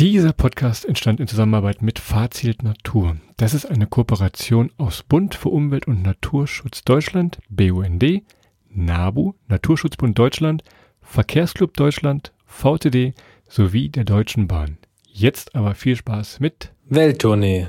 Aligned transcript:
Dieser 0.00 0.32
Podcast 0.32 0.84
entstand 0.84 1.20
in 1.20 1.28
Zusammenarbeit 1.28 1.80
mit 1.80 2.00
Fazilt 2.00 2.64
Natur. 2.64 3.16
Das 3.36 3.54
ist 3.54 3.64
eine 3.64 3.86
Kooperation 3.86 4.72
aus 4.76 5.04
Bund 5.04 5.36
für 5.36 5.50
Umwelt 5.50 5.86
und 5.86 6.02
Naturschutz 6.02 6.82
Deutschland, 6.82 7.38
BUND, 7.48 8.24
NABU, 8.70 9.34
Naturschutzbund 9.46 10.18
Deutschland, 10.18 10.64
Verkehrsclub 11.00 11.74
Deutschland, 11.74 12.32
VTD 12.44 13.14
sowie 13.48 13.88
der 13.88 14.02
Deutschen 14.02 14.48
Bahn. 14.48 14.78
Jetzt 15.06 15.54
aber 15.54 15.76
viel 15.76 15.94
Spaß 15.94 16.40
mit 16.40 16.72
Welttournee, 16.86 17.68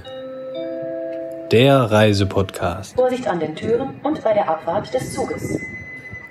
der 1.51 1.79
Reisepodcast. 1.79 2.95
Vorsicht 2.95 3.27
an 3.27 3.39
den 3.39 3.55
Türen 3.55 4.01
und 4.01 4.23
bei 4.23 4.33
der 4.33 4.49
Abfahrt 4.49 4.91
des 4.91 5.13
Zuges. 5.13 5.59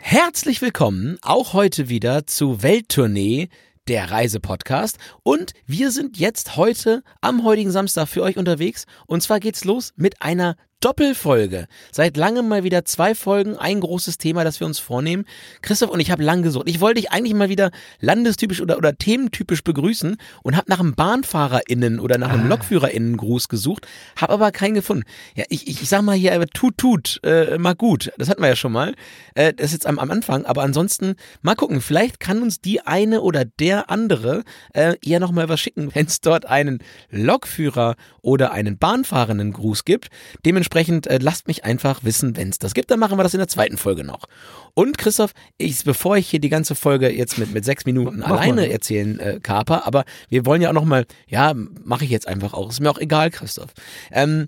Herzlich 0.00 0.60
willkommen 0.60 1.18
auch 1.22 1.52
heute 1.52 1.88
wieder 1.88 2.26
zu 2.26 2.64
Welttournee, 2.64 3.48
der 3.88 4.10
Reisepodcast. 4.10 4.98
Und 5.22 5.52
wir 5.66 5.90
sind 5.90 6.18
jetzt 6.18 6.56
heute 6.56 7.02
am 7.20 7.44
heutigen 7.44 7.70
Samstag 7.70 8.08
für 8.08 8.22
euch 8.22 8.36
unterwegs. 8.36 8.86
Und 9.06 9.22
zwar 9.22 9.40
geht's 9.40 9.64
los 9.64 9.92
mit 9.96 10.22
einer 10.22 10.56
Doppelfolge. 10.80 11.66
Seit 11.92 12.18
langem 12.18 12.46
mal 12.46 12.62
wieder 12.62 12.84
zwei 12.84 13.14
Folgen, 13.14 13.56
ein 13.56 13.80
großes 13.80 14.18
Thema, 14.18 14.44
das 14.44 14.60
wir 14.60 14.66
uns 14.66 14.78
vornehmen. 14.78 15.24
Christoph 15.62 15.88
und 15.88 16.00
ich 16.00 16.10
habe 16.10 16.22
lang 16.22 16.42
gesucht. 16.42 16.68
Ich 16.68 16.80
wollte 16.80 17.00
dich 17.00 17.10
eigentlich 17.10 17.32
mal 17.32 17.48
wieder 17.48 17.70
landestypisch 18.00 18.60
oder, 18.60 18.76
oder 18.76 18.94
thementypisch 18.94 19.64
begrüßen 19.64 20.18
und 20.42 20.56
habe 20.56 20.68
nach 20.68 20.80
einem 20.80 20.94
BahnfahrerInnen 20.94 22.00
oder 22.00 22.18
nach 22.18 22.30
einem 22.30 22.44
ah. 22.44 22.48
LokführerInnen-Gruß 22.48 23.48
gesucht, 23.48 23.86
habe 24.16 24.34
aber 24.34 24.52
keinen 24.52 24.74
gefunden. 24.74 25.04
Ja, 25.34 25.44
ich, 25.48 25.66
ich, 25.66 25.80
ich 25.80 25.88
sag 25.88 26.02
mal 26.02 26.16
hier, 26.16 26.38
tut, 26.52 26.76
tut, 26.76 27.18
äh, 27.24 27.56
mal 27.56 27.74
gut. 27.74 28.12
Das 28.18 28.28
hatten 28.28 28.42
wir 28.42 28.48
ja 28.48 28.56
schon 28.56 28.72
mal. 28.72 28.94
Äh, 29.34 29.54
das 29.54 29.68
ist 29.68 29.72
jetzt 29.72 29.86
am, 29.86 29.98
am 29.98 30.10
Anfang, 30.10 30.44
aber 30.44 30.62
ansonsten 30.62 31.14
mal 31.40 31.54
gucken. 31.54 31.80
Vielleicht 31.80 32.20
kann 32.20 32.42
uns 32.42 32.60
die 32.60 32.82
eine 32.82 33.22
oder 33.22 33.46
der 33.46 33.88
andere 33.88 34.44
äh, 34.74 34.96
eher 35.02 35.18
nochmal 35.20 35.48
was 35.48 35.60
schicken, 35.60 35.88
wenn 35.94 36.04
es 36.04 36.20
dort 36.20 36.44
einen 36.44 36.80
Lokführer 37.08 37.94
oder 38.20 38.52
einen 38.52 38.76
Bahnfahrenden 38.76 39.54
Gruß 39.54 39.86
gibt. 39.86 40.08
Dementsprechend 40.44 40.63
Dementsprechend 40.64 41.06
äh, 41.08 41.18
lasst 41.20 41.46
mich 41.46 41.64
einfach 41.64 42.04
wissen, 42.04 42.36
wenn 42.38 42.48
es 42.48 42.58
das 42.58 42.72
gibt. 42.72 42.90
Dann 42.90 42.98
machen 42.98 43.18
wir 43.18 43.22
das 43.22 43.34
in 43.34 43.38
der 43.38 43.48
zweiten 43.48 43.76
Folge 43.76 44.02
noch. 44.02 44.24
Und 44.72 44.96
Christoph, 44.96 45.32
ich, 45.58 45.84
bevor 45.84 46.16
ich 46.16 46.28
hier 46.28 46.40
die 46.40 46.48
ganze 46.48 46.74
Folge 46.74 47.10
jetzt 47.10 47.36
mit, 47.36 47.52
mit 47.52 47.66
sechs 47.66 47.84
Minuten 47.84 48.20
Mach 48.20 48.30
alleine 48.30 48.62
mal. 48.62 48.70
erzählen 48.70 49.18
äh, 49.18 49.40
kaper, 49.42 49.86
aber 49.86 50.04
wir 50.30 50.46
wollen 50.46 50.62
ja 50.62 50.70
auch 50.70 50.74
noch 50.74 50.86
mal, 50.86 51.04
ja, 51.28 51.52
mache 51.54 52.06
ich 52.06 52.10
jetzt 52.10 52.26
einfach 52.26 52.54
auch. 52.54 52.70
Ist 52.70 52.80
mir 52.80 52.90
auch 52.90 52.98
egal, 52.98 53.30
Christoph. 53.30 53.74
Ähm, 54.10 54.46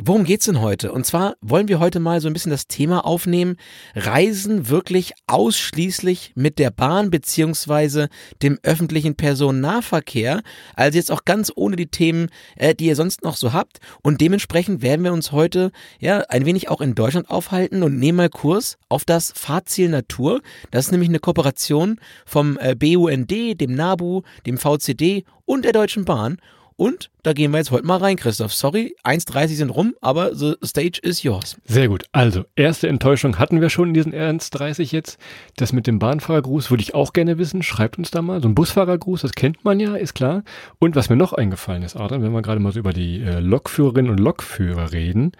Worum 0.00 0.22
geht's 0.22 0.44
denn 0.44 0.60
heute? 0.60 0.92
Und 0.92 1.06
zwar 1.06 1.34
wollen 1.40 1.66
wir 1.66 1.80
heute 1.80 1.98
mal 1.98 2.20
so 2.20 2.28
ein 2.28 2.32
bisschen 2.32 2.52
das 2.52 2.68
Thema 2.68 3.04
aufnehmen. 3.04 3.56
Reisen 3.96 4.68
wirklich 4.68 5.12
ausschließlich 5.26 6.34
mit 6.36 6.60
der 6.60 6.70
Bahn 6.70 7.10
beziehungsweise 7.10 8.08
dem 8.40 8.60
öffentlichen 8.62 9.16
Personennahverkehr. 9.16 10.42
Also 10.76 10.96
jetzt 10.96 11.10
auch 11.10 11.24
ganz 11.24 11.50
ohne 11.52 11.74
die 11.74 11.88
Themen, 11.88 12.28
äh, 12.54 12.76
die 12.76 12.86
ihr 12.86 12.94
sonst 12.94 13.24
noch 13.24 13.34
so 13.34 13.52
habt. 13.52 13.80
Und 14.00 14.20
dementsprechend 14.20 14.82
werden 14.82 15.02
wir 15.02 15.12
uns 15.12 15.32
heute 15.32 15.72
ja 15.98 16.20
ein 16.28 16.46
wenig 16.46 16.68
auch 16.68 16.80
in 16.80 16.94
Deutschland 16.94 17.28
aufhalten 17.28 17.82
und 17.82 17.98
nehmen 17.98 18.18
mal 18.18 18.30
Kurs 18.30 18.78
auf 18.88 19.04
das 19.04 19.32
Fahrziel 19.34 19.88
Natur. 19.88 20.42
Das 20.70 20.86
ist 20.86 20.92
nämlich 20.92 21.08
eine 21.08 21.18
Kooperation 21.18 21.98
vom 22.24 22.56
äh, 22.60 22.76
BUND, 22.76 23.60
dem 23.60 23.74
NABU, 23.74 24.22
dem 24.46 24.58
VCD 24.58 25.24
und 25.44 25.64
der 25.64 25.72
Deutschen 25.72 26.04
Bahn. 26.04 26.38
Und 26.78 27.10
da 27.24 27.32
gehen 27.32 27.50
wir 27.50 27.58
jetzt 27.58 27.72
heute 27.72 27.84
mal 27.84 27.96
rein, 27.96 28.14
Christoph. 28.14 28.54
Sorry, 28.54 28.94
1,30 29.02 29.46
sind 29.48 29.70
rum, 29.70 29.96
aber 30.00 30.36
the 30.36 30.54
stage 30.62 31.00
is 31.02 31.24
yours. 31.24 31.56
Sehr 31.64 31.88
gut. 31.88 32.04
Also, 32.12 32.44
erste 32.54 32.86
Enttäuschung 32.86 33.40
hatten 33.40 33.60
wir 33.60 33.68
schon 33.68 33.88
in 33.88 33.94
diesen 33.94 34.14
1,30 34.14 34.92
jetzt. 34.92 35.18
Das 35.56 35.72
mit 35.72 35.88
dem 35.88 35.98
Bahnfahrergruß 35.98 36.70
würde 36.70 36.84
ich 36.84 36.94
auch 36.94 37.12
gerne 37.12 37.36
wissen. 37.36 37.64
Schreibt 37.64 37.98
uns 37.98 38.12
da 38.12 38.22
mal. 38.22 38.40
So 38.40 38.48
ein 38.48 38.54
Busfahrergruß, 38.54 39.22
das 39.22 39.32
kennt 39.32 39.64
man 39.64 39.80
ja, 39.80 39.96
ist 39.96 40.14
klar. 40.14 40.44
Und 40.78 40.94
was 40.94 41.10
mir 41.10 41.16
noch 41.16 41.32
eingefallen 41.32 41.82
ist, 41.82 41.96
Adrian, 41.96 42.22
wenn 42.22 42.30
wir 42.30 42.42
gerade 42.42 42.60
mal 42.60 42.72
so 42.72 42.78
über 42.78 42.92
die 42.92 43.22
äh, 43.22 43.40
Lokführerinnen 43.40 44.12
und 44.12 44.20
Lokführer 44.20 44.92
reden, 44.92 45.32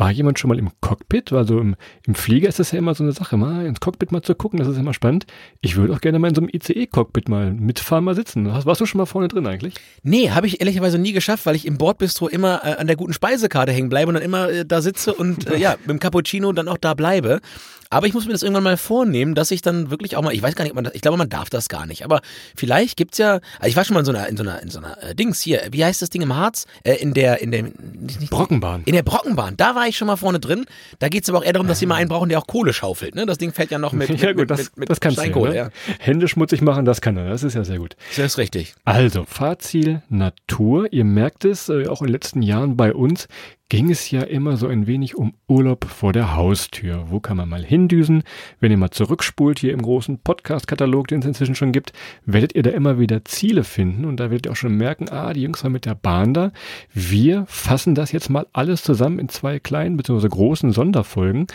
war 0.00 0.10
jemand 0.10 0.38
schon 0.38 0.48
mal 0.48 0.58
im 0.58 0.70
Cockpit? 0.80 1.30
Weil 1.30 1.46
so 1.46 1.60
im, 1.60 1.76
im 2.06 2.14
Flieger 2.14 2.48
ist 2.48 2.58
das 2.58 2.72
ja 2.72 2.78
immer 2.78 2.94
so 2.94 3.04
eine 3.04 3.12
Sache, 3.12 3.36
mal 3.36 3.66
ins 3.66 3.80
Cockpit 3.80 4.10
mal 4.10 4.22
zu 4.22 4.34
gucken, 4.34 4.58
das 4.58 4.66
ist 4.66 4.78
immer 4.78 4.94
spannend. 4.94 5.26
Ich 5.60 5.76
würde 5.76 5.92
auch 5.92 6.00
gerne 6.00 6.18
mal 6.18 6.28
in 6.28 6.34
so 6.34 6.40
einem 6.40 6.50
ICE-Cockpit 6.52 7.28
mal 7.28 7.52
mitfahren, 7.52 8.02
mal 8.04 8.14
sitzen. 8.14 8.46
Warst 8.46 8.80
du 8.80 8.86
schon 8.86 8.98
mal 8.98 9.06
vorne 9.06 9.28
drin 9.28 9.46
eigentlich? 9.46 9.74
Nee, 10.02 10.30
habe 10.30 10.46
ich 10.46 10.60
ehrlicherweise 10.60 10.98
nie 10.98 11.12
geschafft, 11.12 11.46
weil 11.46 11.54
ich 11.54 11.66
im 11.66 11.78
Bordbistro 11.78 12.28
immer 12.28 12.62
äh, 12.64 12.76
an 12.76 12.86
der 12.86 12.96
guten 12.96 13.12
Speisekarte 13.12 13.72
hängen 13.72 13.90
bleibe 13.90 14.08
und 14.08 14.14
dann 14.14 14.24
immer 14.24 14.50
äh, 14.50 14.66
da 14.66 14.80
sitze 14.80 15.14
und 15.14 15.46
äh, 15.46 15.58
ja, 15.58 15.76
mit 15.80 15.90
dem 15.90 16.00
Cappuccino 16.00 16.52
dann 16.52 16.68
auch 16.68 16.78
da 16.78 16.94
bleibe. 16.94 17.40
Aber 17.92 18.06
ich 18.06 18.14
muss 18.14 18.24
mir 18.24 18.32
das 18.32 18.44
irgendwann 18.44 18.62
mal 18.62 18.76
vornehmen, 18.76 19.34
dass 19.34 19.50
ich 19.50 19.62
dann 19.62 19.90
wirklich 19.90 20.16
auch 20.16 20.22
mal, 20.22 20.32
ich 20.32 20.40
weiß 20.40 20.54
gar 20.54 20.62
nicht, 20.62 20.70
ob 20.70 20.76
man 20.76 20.84
das, 20.84 20.94
ich 20.94 21.02
glaube, 21.02 21.18
man 21.18 21.28
darf 21.28 21.50
das 21.50 21.68
gar 21.68 21.86
nicht. 21.86 22.04
Aber 22.04 22.20
vielleicht 22.54 22.96
gibt's 22.96 23.18
ja, 23.18 23.40
also 23.58 23.68
ich 23.68 23.74
war 23.74 23.84
schon 23.84 23.94
mal 23.94 24.00
in 24.00 24.06
so 24.06 24.12
einer, 24.12 24.28
in 24.28 24.36
so 24.36 24.44
einer, 24.44 24.62
in 24.62 24.70
so 24.70 24.78
einer 24.78 25.02
äh, 25.02 25.14
Dings 25.16 25.40
hier, 25.40 25.62
wie 25.72 25.84
heißt 25.84 26.00
das 26.00 26.08
Ding 26.08 26.22
im 26.22 26.36
Harz? 26.36 26.66
Äh, 26.84 26.94
in 26.94 27.14
der, 27.14 27.42
in 27.42 27.50
der 27.50 27.64
nicht, 27.64 28.30
Brockenbahn. 28.30 28.84
In 28.84 28.94
der 28.94 29.02
Brockenbahn. 29.02 29.56
Da 29.56 29.74
war 29.74 29.88
ich 29.88 29.96
schon 29.96 30.06
mal 30.06 30.14
vorne 30.14 30.38
drin. 30.38 30.66
Da 31.00 31.08
geht's 31.08 31.28
aber 31.28 31.38
auch 31.38 31.44
eher 31.44 31.52
darum, 31.52 31.66
dass 31.66 31.80
sie 31.80 31.86
mal 31.86 31.96
einen 31.96 32.08
brauchen, 32.08 32.28
der 32.28 32.38
auch 32.38 32.46
Kohle 32.46 32.72
schaufelt. 32.72 33.16
Ne? 33.16 33.26
Das 33.26 33.38
Ding 33.38 33.52
fällt 33.52 33.72
ja 33.72 33.78
noch 33.78 33.92
mit, 33.92 34.08
ja, 34.20 34.32
gut, 34.32 34.42
mit, 34.42 34.50
das, 34.50 34.58
mit, 34.58 34.76
mit, 34.78 34.90
das 34.90 35.00
kannst 35.00 35.18
Steinkohle, 35.18 35.50
du, 35.50 35.56
ne? 35.56 35.70
ja. 35.88 35.94
Hände 35.98 36.28
schmutzig 36.28 36.62
machen, 36.62 36.84
das 36.84 37.00
kann 37.00 37.16
er. 37.16 37.28
Das 37.28 37.42
ist 37.42 37.54
ja 37.54 37.64
sehr 37.64 37.78
gut. 37.78 37.96
Das 38.16 38.24
ist 38.24 38.38
richtig. 38.38 38.74
Also, 38.84 39.24
Fahrziel 39.24 40.02
Natur. 40.08 40.92
Ihr 40.92 41.04
merkt 41.04 41.44
es, 41.44 41.68
äh, 41.68 41.88
auch 41.88 42.02
in 42.02 42.06
den 42.06 42.12
letzten 42.12 42.42
Jahren 42.42 42.76
bei 42.76 42.94
uns 42.94 43.26
ging 43.70 43.88
es 43.88 44.10
ja 44.10 44.22
immer 44.22 44.56
so 44.56 44.66
ein 44.66 44.88
wenig 44.88 45.14
um 45.14 45.32
Urlaub 45.48 45.84
vor 45.84 46.12
der 46.12 46.34
Haustür. 46.34 47.04
Wo 47.06 47.20
kann 47.20 47.36
man 47.36 47.48
mal 47.48 47.64
hindüsen? 47.64 48.24
Wenn 48.58 48.72
ihr 48.72 48.76
mal 48.76 48.90
zurückspult 48.90 49.60
hier 49.60 49.72
im 49.72 49.80
großen 49.80 50.18
Podcast-Katalog, 50.18 51.06
den 51.06 51.20
es 51.20 51.26
inzwischen 51.26 51.54
schon 51.54 51.70
gibt, 51.70 51.92
werdet 52.26 52.56
ihr 52.56 52.64
da 52.64 52.70
immer 52.70 52.98
wieder 52.98 53.24
Ziele 53.24 53.62
finden 53.62 54.04
und 54.04 54.18
da 54.18 54.30
werdet 54.30 54.46
ihr 54.46 54.52
auch 54.52 54.56
schon 54.56 54.76
merken, 54.76 55.08
ah, 55.08 55.32
die 55.32 55.42
Jungs 55.42 55.62
waren 55.62 55.72
mit 55.72 55.86
der 55.86 55.94
Bahn 55.94 56.34
da. 56.34 56.52
Wir 56.92 57.44
fassen 57.46 57.94
das 57.94 58.10
jetzt 58.10 58.28
mal 58.28 58.48
alles 58.52 58.82
zusammen 58.82 59.20
in 59.20 59.28
zwei 59.28 59.60
kleinen 59.60 59.96
bzw. 59.96 60.28
großen 60.28 60.72
Sonderfolgen. 60.72 61.46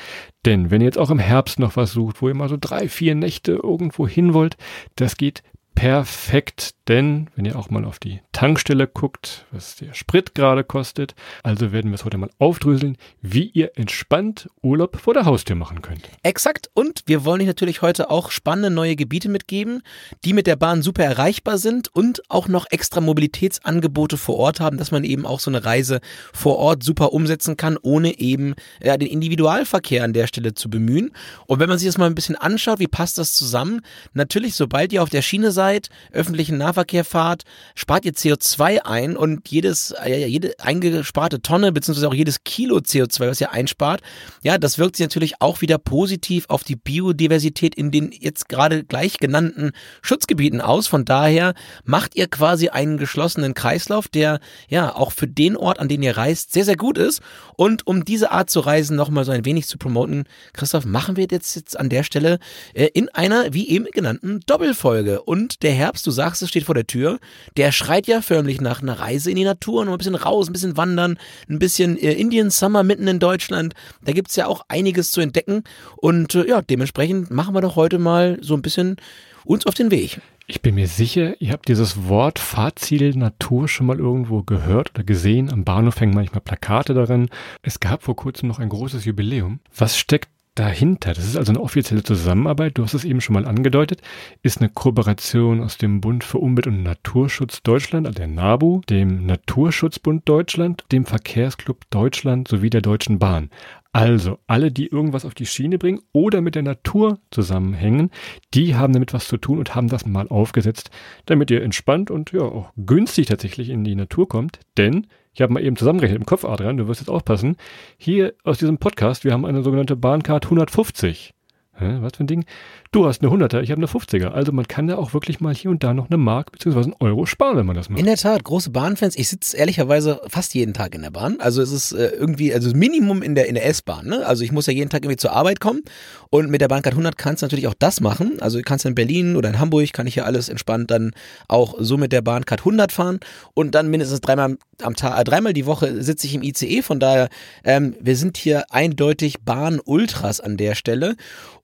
Denn 0.45 0.71
wenn 0.71 0.79
ihr 0.79 0.85
jetzt 0.85 0.97
auch 0.97 1.11
im 1.11 1.19
Herbst 1.19 1.59
noch 1.59 1.75
was 1.75 1.91
sucht, 1.91 2.21
wo 2.21 2.29
ihr 2.29 2.35
mal 2.35 2.47
so 2.47 2.57
drei, 2.57 2.87
vier 2.87 3.13
Nächte 3.15 3.59
irgendwo 3.61 4.07
hin 4.07 4.33
wollt, 4.33 4.55
das 4.95 5.17
geht 5.17 5.43
perfekt, 5.75 6.73
denn 6.87 7.29
wenn 7.35 7.45
ihr 7.45 7.57
auch 7.57 7.69
mal 7.69 7.83
auf 7.83 7.99
die 7.99 8.21
Tankstelle 8.31 8.87
guckt, 8.87 9.45
was 9.51 9.75
der 9.75 9.93
Sprit 9.93 10.33
gerade 10.33 10.63
kostet, 10.63 11.15
also 11.43 11.71
werden 11.71 11.91
wir 11.91 11.95
es 11.95 12.05
heute 12.05 12.17
mal 12.17 12.29
aufdröseln, 12.39 12.97
wie 13.21 13.43
ihr 13.43 13.71
entspannt 13.75 14.49
Urlaub 14.63 14.97
vor 14.97 15.13
der 15.13 15.25
Haustür 15.25 15.55
machen 15.55 15.81
könnt. 15.81 16.09
Exakt 16.23 16.69
und 16.73 17.03
wir 17.07 17.25
wollen 17.25 17.41
euch 17.41 17.47
natürlich 17.47 17.81
heute 17.81 18.09
auch 18.09 18.31
spannende 18.31 18.69
neue 18.69 18.95
Gebiete 18.95 19.29
mitgeben, 19.29 19.81
die 20.23 20.33
mit 20.33 20.47
der 20.47 20.55
Bahn 20.55 20.81
super 20.81 21.03
erreichbar 21.03 21.57
sind 21.57 21.93
und 21.93 22.21
auch 22.29 22.47
noch 22.47 22.67
extra 22.71 23.01
Mobilitätsangebote 23.01 24.17
vor 24.17 24.37
Ort 24.37 24.59
haben, 24.61 24.77
dass 24.77 24.91
man 24.91 25.03
eben 25.03 25.25
auch 25.25 25.39
so 25.39 25.51
eine 25.51 25.65
Reise 25.65 25.99
vor 26.33 26.57
Ort 26.57 26.83
super 26.83 27.13
umsetzen 27.13 27.57
kann, 27.57 27.77
ohne 27.81 28.17
eben 28.17 28.55
ja, 28.81 28.95
den 28.97 29.09
Individualverkehr 29.09 30.03
an 30.03 30.13
der 30.13 30.27
Stelle 30.27 30.53
zu 30.53 30.69
bemühen. 30.69 31.11
Und 31.47 31.59
wenn 31.59 31.69
man 31.69 31.77
sich 31.77 31.87
das 31.87 31.97
mal 31.97 32.05
ein 32.05 32.15
bisschen 32.15 32.35
anschaut, 32.35 32.79
wie 32.79 32.87
passt 32.87 33.17
das 33.17 33.33
zusammen? 33.33 33.81
Natürlich, 34.13 34.55
sobald 34.55 34.93
ihr 34.93 35.03
auf 35.03 35.09
der 35.09 35.21
Schiene 35.21 35.51
seid, 35.51 35.64
Zeit, 35.65 35.89
öffentlichen 36.11 36.57
Nahverkehr 36.57 37.03
fahrt, 37.03 37.41
spart 37.73 38.05
ihr 38.05 38.13
CO2 38.13 38.83
ein 38.83 39.17
und 39.17 39.49
jedes, 39.49 39.95
äh, 40.03 40.27
jede 40.27 40.53
eingesparte 40.59 41.41
Tonne 41.41 41.71
beziehungsweise 41.71 42.07
auch 42.07 42.13
jedes 42.13 42.43
Kilo 42.43 42.77
CO2, 42.77 43.27
was 43.27 43.41
ihr 43.41 43.51
einspart, 43.51 44.01
ja, 44.43 44.59
das 44.59 44.77
wirkt 44.77 44.97
sich 44.97 45.05
natürlich 45.05 45.41
auch 45.41 45.61
wieder 45.61 45.79
positiv 45.79 46.45
auf 46.49 46.63
die 46.63 46.75
Biodiversität 46.75 47.73
in 47.73 47.89
den 47.89 48.11
jetzt 48.11 48.47
gerade 48.47 48.83
gleich 48.83 49.17
genannten 49.17 49.71
Schutzgebieten 50.03 50.61
aus. 50.61 50.85
Von 50.85 51.03
daher 51.03 51.55
macht 51.83 52.15
ihr 52.15 52.27
quasi 52.27 52.69
einen 52.69 52.97
geschlossenen 52.97 53.55
Kreislauf, 53.55 54.07
der 54.07 54.39
ja 54.69 54.93
auch 54.93 55.11
für 55.11 55.27
den 55.27 55.57
Ort, 55.57 55.79
an 55.79 55.87
den 55.87 56.03
ihr 56.03 56.15
reist, 56.15 56.53
sehr, 56.53 56.65
sehr 56.65 56.77
gut 56.77 56.99
ist. 56.99 57.21
Und 57.57 57.87
um 57.87 58.05
diese 58.05 58.29
Art 58.31 58.51
zu 58.51 58.59
reisen 58.59 58.95
nochmal 58.95 59.25
so 59.25 59.31
ein 59.31 59.45
wenig 59.45 59.65
zu 59.65 59.79
promoten, 59.79 60.25
Christoph, 60.53 60.85
machen 60.85 61.17
wir 61.17 61.25
jetzt, 61.31 61.55
jetzt 61.55 61.79
an 61.79 61.89
der 61.89 62.03
Stelle 62.03 62.37
äh, 62.75 62.89
in 62.93 63.09
einer, 63.09 63.53
wie 63.53 63.67
eben 63.67 63.85
genannten, 63.91 64.41
Doppelfolge. 64.45 65.23
Und 65.23 65.54
der 65.63 65.73
Herbst, 65.73 66.05
du 66.07 66.11
sagst, 66.11 66.41
es 66.41 66.49
steht 66.49 66.63
vor 66.63 66.75
der 66.75 66.87
Tür, 66.87 67.19
der 67.57 67.71
schreit 67.71 68.07
ja 68.07 68.21
förmlich 68.21 68.61
nach 68.61 68.81
einer 68.81 68.99
Reise 68.99 69.29
in 69.29 69.35
die 69.35 69.43
Natur, 69.43 69.85
noch 69.85 69.93
ein 69.93 69.97
bisschen 69.97 70.15
raus, 70.15 70.49
ein 70.49 70.53
bisschen 70.53 70.77
wandern, 70.77 71.17
ein 71.49 71.59
bisschen 71.59 71.97
äh, 71.97 72.13
Indian 72.13 72.49
Summer 72.49 72.83
mitten 72.83 73.07
in 73.07 73.19
Deutschland. 73.19 73.73
Da 74.03 74.11
gibt 74.11 74.29
es 74.29 74.35
ja 74.35 74.47
auch 74.47 74.65
einiges 74.67 75.11
zu 75.11 75.21
entdecken. 75.21 75.63
Und 75.97 76.35
äh, 76.35 76.47
ja, 76.47 76.61
dementsprechend 76.61 77.31
machen 77.31 77.53
wir 77.53 77.61
doch 77.61 77.75
heute 77.75 77.99
mal 77.99 78.37
so 78.41 78.53
ein 78.53 78.61
bisschen 78.61 78.97
uns 79.43 79.65
auf 79.65 79.73
den 79.73 79.91
Weg. 79.91 80.19
Ich 80.47 80.61
bin 80.61 80.75
mir 80.75 80.87
sicher, 80.87 81.41
ihr 81.41 81.51
habt 81.51 81.67
dieses 81.69 82.07
Wort 82.07 82.37
Fahrziel 82.37 83.15
Natur 83.15 83.67
schon 83.67 83.87
mal 83.87 83.97
irgendwo 83.97 84.43
gehört 84.43 84.91
oder 84.93 85.03
gesehen. 85.03 85.49
Am 85.49 85.63
Bahnhof 85.63 85.99
hängen 85.99 86.13
manchmal 86.13 86.41
Plakate 86.41 86.93
darin. 86.93 87.29
Es 87.63 87.79
gab 87.79 88.03
vor 88.03 88.15
kurzem 88.15 88.47
noch 88.47 88.59
ein 88.59 88.69
großes 88.69 89.05
Jubiläum. 89.05 89.59
Was 89.75 89.97
steckt 89.97 90.29
dahinter, 90.55 91.13
das 91.13 91.25
ist 91.25 91.37
also 91.37 91.51
eine 91.51 91.61
offizielle 91.61 92.03
Zusammenarbeit, 92.03 92.77
du 92.77 92.83
hast 92.83 92.93
es 92.93 93.03
eben 93.03 93.21
schon 93.21 93.33
mal 93.33 93.45
angedeutet, 93.45 94.01
ist 94.41 94.59
eine 94.59 94.69
Kooperation 94.69 95.61
aus 95.61 95.77
dem 95.77 96.01
Bund 96.01 96.23
für 96.23 96.37
Umwelt 96.39 96.67
und 96.67 96.81
Naturschutz 96.81 97.61
Deutschland, 97.61 98.07
also 98.07 98.17
der 98.17 98.27
NABU, 98.27 98.81
dem 98.89 99.25
Naturschutzbund 99.25 100.27
Deutschland, 100.27 100.83
dem 100.91 101.05
Verkehrsclub 101.05 101.81
Deutschland 101.89 102.47
sowie 102.47 102.69
der 102.69 102.81
Deutschen 102.81 103.19
Bahn. 103.19 103.49
Also, 103.91 104.39
alle, 104.47 104.73
die 104.73 104.87
irgendwas 104.87 105.23
auf 105.23 105.35
die 105.35 105.45
Schiene 105.45 105.77
bringen 105.77 106.01
oder 106.11 106.41
mit 106.41 106.55
der 106.55 106.63
Natur 106.63 107.19
zusammenhängen, 107.31 108.11
die 108.53 108.75
haben 108.75 108.91
damit 108.91 109.13
was 109.13 109.29
zu 109.29 109.37
tun 109.37 109.57
und 109.57 109.73
haben 109.73 109.87
das 109.87 110.05
mal 110.05 110.27
aufgesetzt, 110.27 110.89
damit 111.25 111.49
ihr 111.49 111.63
entspannt 111.63 112.11
und 112.11 112.33
ja 112.33 112.41
auch 112.41 112.73
günstig 112.75 113.27
tatsächlich 113.27 113.69
in 113.69 113.85
die 113.85 113.95
Natur 113.95 114.27
kommt. 114.27 114.59
Denn, 114.77 115.07
ich 115.35 115.41
habe 115.41 115.53
mal 115.53 115.63
eben 115.63 115.75
zusammengerechnet 115.75 116.21
im 116.21 116.25
Kopf, 116.25 116.45
Adrian, 116.45 116.77
du 116.77 116.87
wirst 116.87 117.01
jetzt 117.01 117.09
aufpassen, 117.09 117.57
hier 117.97 118.33
aus 118.43 118.57
diesem 118.57 118.77
Podcast, 118.77 119.25
wir 119.25 119.33
haben 119.33 119.45
eine 119.45 119.63
sogenannte 119.63 119.97
Bahncard 119.97 120.45
150. 120.45 121.34
Hä, 121.77 121.97
was 121.99 122.13
für 122.15 122.23
ein 122.23 122.27
Ding? 122.27 122.45
Du 122.91 123.05
hast 123.05 123.21
eine 123.21 123.29
100er, 123.29 123.59
ich 123.59 123.69
habe 123.69 123.79
eine 123.79 123.87
50er. 123.87 124.27
Also 124.27 124.53
man 124.53 124.65
kann 124.65 124.87
ja 124.87 124.97
auch 124.97 125.13
wirklich 125.13 125.41
mal 125.41 125.53
hier 125.53 125.69
und 125.69 125.83
da 125.83 125.93
noch 125.93 126.09
eine 126.09 126.15
Mark 126.15 126.53
bzw. 126.53 126.79
einen 126.79 126.95
Euro 127.01 127.25
sparen, 127.25 127.57
wenn 127.57 127.65
man 127.65 127.75
das 127.75 127.89
macht. 127.89 127.99
In 127.99 128.05
der 128.05 128.15
Tat, 128.15 128.45
große 128.45 128.69
Bahnfans. 128.69 129.17
Ich 129.17 129.27
sitze 129.27 129.57
ehrlicherweise 129.57 130.21
fast 130.29 130.53
jeden 130.53 130.73
Tag 130.73 130.95
in 130.95 131.01
der 131.01 131.11
Bahn. 131.11 131.37
Also 131.41 131.61
es 131.61 131.73
ist 131.73 131.91
äh, 131.91 132.07
irgendwie, 132.07 132.53
also 132.53 132.73
Minimum 132.73 133.21
in 133.21 133.35
der, 133.35 133.47
in 133.47 133.55
der 133.55 133.65
S-Bahn. 133.65 134.07
Ne? 134.07 134.25
Also 134.25 134.45
ich 134.45 134.53
muss 134.53 134.67
ja 134.67 134.73
jeden 134.73 134.89
Tag 134.89 135.03
irgendwie 135.03 135.17
zur 135.17 135.33
Arbeit 135.33 135.59
kommen. 135.59 135.81
Und 136.29 136.49
mit 136.49 136.61
der 136.61 136.69
Bahncard 136.69 136.93
100 136.93 137.17
kannst 137.17 137.41
du 137.41 137.45
natürlich 137.45 137.67
auch 137.67 137.73
das 137.77 137.99
machen. 137.99 138.37
Also 138.39 138.57
du 138.57 138.63
kannst 138.63 138.85
in 138.85 138.95
Berlin 138.95 139.35
oder 139.35 139.49
in 139.49 139.59
Hamburg, 139.59 139.91
kann 139.91 140.07
ich 140.07 140.15
ja 140.15 140.23
alles 140.23 140.47
entspannt 140.47 140.91
dann 140.91 141.11
auch 141.49 141.75
so 141.79 141.97
mit 141.97 142.13
der 142.13 142.21
Bahncard 142.21 142.61
100 142.61 142.93
fahren. 142.93 143.19
Und 143.53 143.75
dann 143.75 143.89
mindestens 143.89 144.21
dreimal 144.21 144.57
am 144.81 144.95
Tag, 144.95 145.19
äh, 145.19 145.23
dreimal 145.25 145.51
die 145.51 145.65
Woche 145.65 146.01
sitze 146.01 146.27
ich 146.27 146.35
im 146.35 146.43
ICE. 146.43 146.81
Von 146.81 147.01
daher, 147.01 147.27
ähm, 147.65 147.95
wir 147.99 148.15
sind 148.15 148.37
hier 148.37 148.71
eindeutig 148.71 149.41
Bahn-Ultras 149.41 150.39
an 150.39 150.55
der 150.55 150.75
Stelle. 150.75 151.15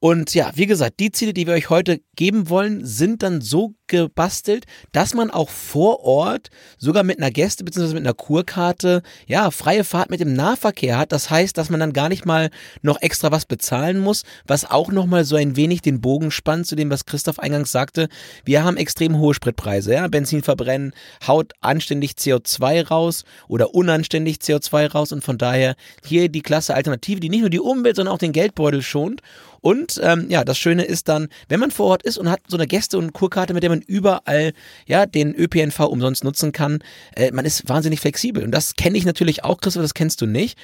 Und 0.03 0.33
ja, 0.33 0.49
wie 0.55 0.65
gesagt, 0.65 0.99
die 0.99 1.11
Ziele, 1.11 1.31
die 1.31 1.45
wir 1.45 1.53
euch 1.53 1.69
heute 1.69 2.01
geben 2.15 2.49
wollen, 2.49 2.83
sind 2.83 3.21
dann 3.21 3.39
so 3.39 3.75
gebastelt, 3.85 4.65
dass 4.93 5.13
man 5.13 5.29
auch 5.29 5.49
vor 5.49 6.03
Ort 6.03 6.49
sogar 6.79 7.03
mit 7.03 7.19
einer 7.19 7.29
Gäste- 7.29 7.63
bzw. 7.63 7.93
mit 7.93 7.97
einer 7.97 8.15
Kurkarte, 8.15 9.03
ja, 9.27 9.51
freie 9.51 9.83
Fahrt 9.83 10.09
mit 10.09 10.19
dem 10.19 10.33
Nahverkehr 10.33 10.97
hat. 10.97 11.11
Das 11.11 11.29
heißt, 11.29 11.55
dass 11.55 11.69
man 11.69 11.79
dann 11.79 11.93
gar 11.93 12.09
nicht 12.09 12.25
mal 12.25 12.49
noch 12.81 12.99
extra 12.99 13.31
was 13.31 13.45
bezahlen 13.45 13.99
muss, 13.99 14.23
was 14.47 14.65
auch 14.65 14.91
nochmal 14.91 15.23
so 15.23 15.35
ein 15.35 15.55
wenig 15.55 15.83
den 15.83 16.01
Bogen 16.01 16.31
spannt 16.31 16.65
zu 16.65 16.75
dem, 16.75 16.89
was 16.89 17.05
Christoph 17.05 17.37
eingangs 17.37 17.71
sagte. 17.71 18.07
Wir 18.43 18.63
haben 18.63 18.77
extrem 18.77 19.19
hohe 19.19 19.35
Spritpreise, 19.35 19.93
ja. 19.93 20.07
Benzin 20.07 20.41
verbrennen, 20.41 20.93
haut 21.27 21.53
anständig 21.61 22.13
CO2 22.13 22.87
raus 22.87 23.23
oder 23.47 23.75
unanständig 23.75 24.37
CO2 24.37 24.91
raus 24.93 25.11
und 25.11 25.23
von 25.23 25.37
daher 25.37 25.75
hier 26.03 26.27
die 26.29 26.41
klasse 26.41 26.73
Alternative, 26.73 27.19
die 27.19 27.29
nicht 27.29 27.41
nur 27.41 27.51
die 27.51 27.59
Umwelt, 27.59 27.97
sondern 27.97 28.15
auch 28.15 28.19
den 28.19 28.31
Geldbeutel 28.31 28.81
schont 28.81 29.21
und 29.61 29.99
ähm, 30.03 30.25
ja, 30.29 30.43
das 30.43 30.57
Schöne 30.57 30.83
ist 30.83 31.07
dann, 31.07 31.29
wenn 31.47 31.59
man 31.59 31.71
vor 31.71 31.87
Ort 31.87 32.03
ist 32.03 32.17
und 32.17 32.29
hat 32.29 32.41
so 32.47 32.57
eine 32.57 32.67
Gäste- 32.67 32.97
und 32.97 33.13
Kurkarte, 33.13 33.53
mit 33.53 33.63
der 33.63 33.69
man 33.69 33.81
überall 33.81 34.53
ja 34.87 35.05
den 35.05 35.35
ÖPNV 35.35 35.79
umsonst 35.81 36.23
nutzen 36.23 36.51
kann, 36.51 36.83
äh, 37.15 37.31
man 37.31 37.45
ist 37.45 37.69
wahnsinnig 37.69 37.99
flexibel. 37.99 38.43
Und 38.43 38.51
das 38.51 38.75
kenne 38.75 38.97
ich 38.97 39.05
natürlich 39.05 39.43
auch, 39.43 39.61
Christoph, 39.61 39.83
das 39.83 39.93
kennst 39.93 40.21
du 40.21 40.25
nicht. 40.25 40.57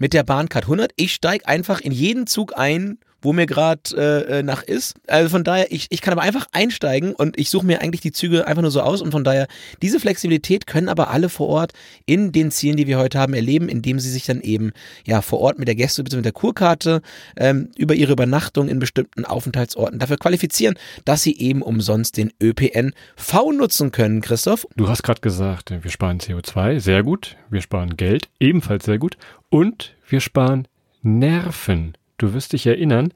Mit 0.00 0.14
der 0.14 0.22
Bahncard 0.22 0.64
100. 0.64 0.92
Ich 0.96 1.12
steige 1.12 1.46
einfach 1.46 1.80
in 1.80 1.92
jeden 1.92 2.26
Zug 2.26 2.56
ein, 2.56 2.98
wo 3.20 3.32
mir 3.32 3.46
gerade 3.46 3.80
äh, 3.96 4.38
äh, 4.38 4.42
nach 4.42 4.62
ist. 4.62 4.94
Also 5.06 5.28
von 5.28 5.44
daher, 5.44 5.72
ich, 5.72 5.86
ich 5.90 6.00
kann 6.00 6.12
aber 6.12 6.22
einfach 6.22 6.46
einsteigen 6.52 7.12
und 7.14 7.38
ich 7.38 7.50
suche 7.50 7.66
mir 7.66 7.80
eigentlich 7.80 8.00
die 8.00 8.12
Züge 8.12 8.46
einfach 8.46 8.62
nur 8.62 8.70
so 8.70 8.80
aus 8.80 9.02
und 9.02 9.10
von 9.10 9.24
daher, 9.24 9.48
diese 9.82 9.98
Flexibilität 10.00 10.66
können 10.66 10.88
aber 10.88 11.10
alle 11.10 11.28
vor 11.28 11.48
Ort 11.48 11.72
in 12.06 12.32
den 12.32 12.50
Zielen, 12.50 12.76
die 12.76 12.86
wir 12.86 12.98
heute 12.98 13.18
haben, 13.18 13.34
erleben, 13.34 13.68
indem 13.68 13.98
sie 13.98 14.10
sich 14.10 14.24
dann 14.26 14.40
eben 14.40 14.72
ja 15.04 15.20
vor 15.22 15.40
Ort 15.40 15.58
mit 15.58 15.66
der 15.68 15.74
Gäste- 15.74 16.02
bzw. 16.04 16.16
mit 16.16 16.24
der 16.26 16.32
Kurkarte 16.32 17.02
ähm, 17.36 17.70
über 17.76 17.94
ihre 17.94 18.12
Übernachtung 18.12 18.68
in 18.68 18.78
bestimmten 18.78 19.24
Aufenthaltsorten 19.24 19.98
dafür 19.98 20.16
qualifizieren, 20.16 20.76
dass 21.04 21.22
sie 21.22 21.36
eben 21.38 21.62
umsonst 21.62 22.16
den 22.16 22.32
ÖPNV 22.40 23.52
nutzen 23.52 23.90
können, 23.92 24.20
Christoph. 24.20 24.66
Du 24.76 24.88
hast 24.88 25.02
gerade 25.02 25.20
gesagt, 25.20 25.72
wir 25.82 25.90
sparen 25.90 26.18
CO2, 26.20 26.78
sehr 26.80 27.02
gut. 27.02 27.36
Wir 27.50 27.60
sparen 27.62 27.96
Geld, 27.96 28.28
ebenfalls 28.40 28.84
sehr 28.84 28.98
gut. 28.98 29.16
Und 29.50 29.94
wir 30.08 30.20
sparen 30.20 30.68
Nerven. 31.02 31.94
Du 32.18 32.34
wirst 32.34 32.52
dich 32.52 32.66
erinnern, 32.66 33.12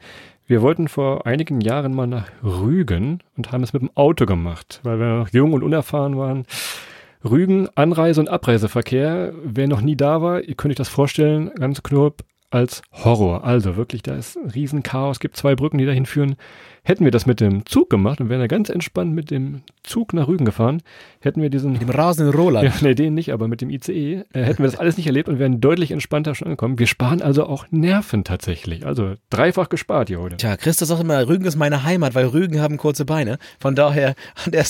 wir 0.46 0.62
wollten 0.62 0.86
vor 0.86 1.26
einigen 1.26 1.60
Jahren 1.60 1.92
mal 1.92 2.06
nach 2.06 2.28
Rügen 2.42 3.20
und 3.36 3.50
haben 3.50 3.64
es 3.64 3.72
mit 3.72 3.82
dem 3.82 3.90
Auto 3.96 4.26
gemacht, 4.26 4.80
weil 4.84 5.00
wir 5.00 5.06
noch 5.18 5.28
jung 5.30 5.52
und 5.54 5.64
unerfahren 5.64 6.16
waren. 6.16 6.46
Rügen, 7.24 7.68
Anreise- 7.74 8.20
und 8.20 8.28
Abreiseverkehr, 8.28 9.32
wer 9.42 9.66
noch 9.66 9.80
nie 9.80 9.96
da 9.96 10.22
war, 10.22 10.42
ihr 10.42 10.54
könnt 10.54 10.70
euch 10.70 10.76
das 10.76 10.88
vorstellen, 10.88 11.50
ganz 11.56 11.82
knapp 11.82 12.22
als 12.52 12.82
Horror. 12.92 13.44
Also 13.44 13.76
wirklich, 13.76 14.02
da 14.02 14.14
ist 14.14 14.36
ein 14.36 14.50
Riesenchaos, 14.50 15.20
gibt 15.20 15.36
zwei 15.36 15.54
Brücken, 15.54 15.78
die 15.78 15.86
dahin 15.86 16.06
führen. 16.06 16.36
Hätten 16.84 17.04
wir 17.04 17.12
das 17.12 17.26
mit 17.26 17.40
dem 17.40 17.64
Zug 17.64 17.90
gemacht 17.90 18.20
und 18.20 18.28
wären 18.28 18.40
da 18.40 18.48
ganz 18.48 18.68
entspannt 18.68 19.14
mit 19.14 19.30
dem 19.30 19.62
Zug 19.84 20.12
nach 20.14 20.26
Rügen 20.26 20.44
gefahren, 20.44 20.82
hätten 21.20 21.40
wir 21.40 21.48
diesen. 21.48 21.72
Mit 21.72 21.82
dem 21.82 21.90
rasenden 21.90 22.34
Roland. 22.34 22.64
Ja, 22.64 22.72
nee, 22.80 22.94
den 22.94 23.14
nicht, 23.14 23.32
aber 23.32 23.46
mit 23.46 23.60
dem 23.60 23.70
ICE 23.70 24.24
äh, 24.32 24.42
hätten 24.42 24.58
wir 24.58 24.66
das 24.66 24.80
alles 24.80 24.96
nicht 24.96 25.06
erlebt 25.06 25.28
und 25.28 25.38
wären 25.38 25.60
deutlich 25.60 25.92
entspannter 25.92 26.34
schon 26.34 26.46
angekommen. 26.46 26.80
Wir 26.80 26.88
sparen 26.88 27.22
also 27.22 27.46
auch 27.46 27.66
Nerven 27.70 28.24
tatsächlich. 28.24 28.84
Also 28.84 29.14
dreifach 29.30 29.68
gespart 29.68 30.08
hier 30.08 30.20
heute. 30.20 30.36
Tja, 30.36 30.56
Christoph 30.56 30.88
sagt 30.88 31.00
immer, 31.00 31.28
Rügen 31.28 31.44
ist 31.44 31.56
meine 31.56 31.84
Heimat, 31.84 32.16
weil 32.16 32.26
Rügen 32.26 32.60
haben 32.60 32.78
kurze 32.78 33.04
Beine. 33.04 33.38
Von 33.60 33.76
daher, 33.76 34.14
an 34.44 34.50
der 34.50 34.64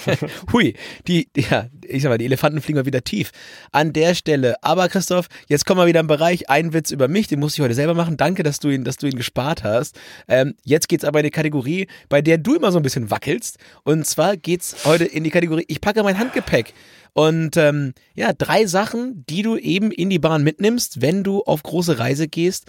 hui, 0.52 0.74
die, 1.06 1.28
ja, 1.36 1.66
ich 1.86 2.02
sag 2.02 2.08
mal, 2.10 2.18
die 2.18 2.26
Elefanten 2.26 2.62
fliegen 2.62 2.78
mal 2.78 2.86
wieder 2.86 3.04
tief. 3.04 3.30
An 3.72 3.92
der 3.92 4.14
Stelle. 4.14 4.56
Aber 4.62 4.88
Christoph, 4.88 5.28
jetzt 5.48 5.66
kommen 5.66 5.80
wir 5.80 5.86
wieder 5.86 6.00
im 6.00 6.06
Bereich, 6.06 6.48
ein 6.48 6.72
Witz 6.72 6.90
über 6.90 7.08
mich, 7.08 7.27
den 7.30 7.40
muss 7.40 7.54
ich 7.54 7.60
heute 7.60 7.74
selber 7.74 7.94
machen. 7.94 8.16
Danke, 8.16 8.42
dass 8.42 8.58
du 8.58 8.68
ihn, 8.68 8.84
dass 8.84 8.96
du 8.96 9.06
ihn 9.06 9.16
gespart 9.16 9.64
hast. 9.64 9.98
Ähm, 10.26 10.54
jetzt 10.64 10.88
geht's 10.88 11.04
aber 11.04 11.20
in 11.20 11.24
die 11.24 11.30
Kategorie 11.30 11.86
bei 12.08 12.22
der 12.22 12.38
du 12.38 12.54
immer 12.54 12.72
so 12.72 12.78
ein 12.78 12.82
bisschen 12.82 13.10
wackelst. 13.10 13.58
Und 13.84 14.06
zwar 14.06 14.36
geht's 14.36 14.84
heute 14.84 15.04
in 15.04 15.24
die 15.24 15.30
Kategorie, 15.30 15.64
ich 15.68 15.80
packe 15.80 16.02
mein 16.02 16.18
Handgepäck. 16.18 16.74
Und 17.12 17.56
ähm, 17.56 17.94
ja, 18.14 18.32
drei 18.32 18.66
Sachen, 18.66 19.24
die 19.28 19.42
du 19.42 19.56
eben 19.56 19.90
in 19.90 20.10
die 20.10 20.18
Bahn 20.18 20.44
mitnimmst, 20.44 21.00
wenn 21.00 21.24
du 21.24 21.42
auf 21.42 21.62
große 21.62 21.98
Reise 21.98 22.28
gehst. 22.28 22.66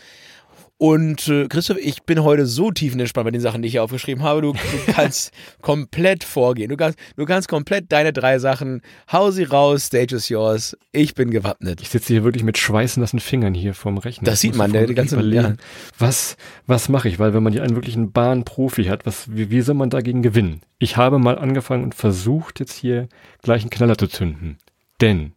Und 0.81 1.27
äh, 1.27 1.49
Christoph, 1.49 1.77
ich 1.77 2.03
bin 2.03 2.23
heute 2.23 2.45
so 2.45 2.71
tiefenentspannt 2.71 3.25
bei 3.25 3.31
den 3.31 3.41
Sachen, 3.41 3.61
die 3.61 3.67
ich 3.67 3.73
hier 3.73 3.83
aufgeschrieben 3.83 4.23
habe. 4.23 4.41
Du, 4.41 4.53
du 4.53 4.59
kannst 4.93 5.33
komplett 5.61 6.23
vorgehen. 6.23 6.69
Du 6.69 6.77
kannst, 6.77 6.97
du 7.17 7.25
kannst 7.25 7.49
komplett 7.49 7.91
deine 7.91 8.13
drei 8.13 8.39
Sachen, 8.39 8.81
hau 9.11 9.29
sie 9.29 9.43
raus, 9.43 9.87
stage 9.87 10.15
is 10.15 10.29
yours. 10.29 10.77
Ich 10.93 11.15
bin 11.15 11.31
gewappnet. 11.31 11.81
Ich 11.81 11.89
sitze 11.89 12.13
hier 12.13 12.23
wirklich 12.23 12.45
mit 12.45 12.57
schweißnassen 12.57 13.19
Fingern 13.19 13.53
hier 13.53 13.73
vorm 13.73 13.97
Rechner. 13.97 14.23
Das 14.23 14.39
sieht 14.39 14.55
man, 14.55 14.71
der 14.71 14.87
die 14.87 14.95
ganze 14.95 15.19
ja. 15.19 15.55
Was, 15.97 16.37
was 16.65 16.87
mache 16.87 17.09
ich? 17.09 17.19
Weil 17.19 17.33
wenn 17.33 17.43
man 17.43 17.51
hier 17.51 17.63
einen 17.63 17.75
wirklichen 17.75 18.13
Bahnprofi 18.13 18.85
hat, 18.85 19.05
was, 19.05 19.35
wie, 19.35 19.49
wie 19.49 19.59
soll 19.59 19.75
man 19.75 19.89
dagegen 19.89 20.21
gewinnen? 20.21 20.61
Ich 20.77 20.95
habe 20.95 21.19
mal 21.19 21.37
angefangen 21.37 21.83
und 21.83 21.93
versucht 21.93 22.61
jetzt 22.61 22.73
hier 22.73 23.09
gleich 23.41 23.63
einen 23.63 23.69
Knaller 23.69 23.97
zu 23.97 24.07
zünden. 24.07 24.57
Denn 25.01 25.33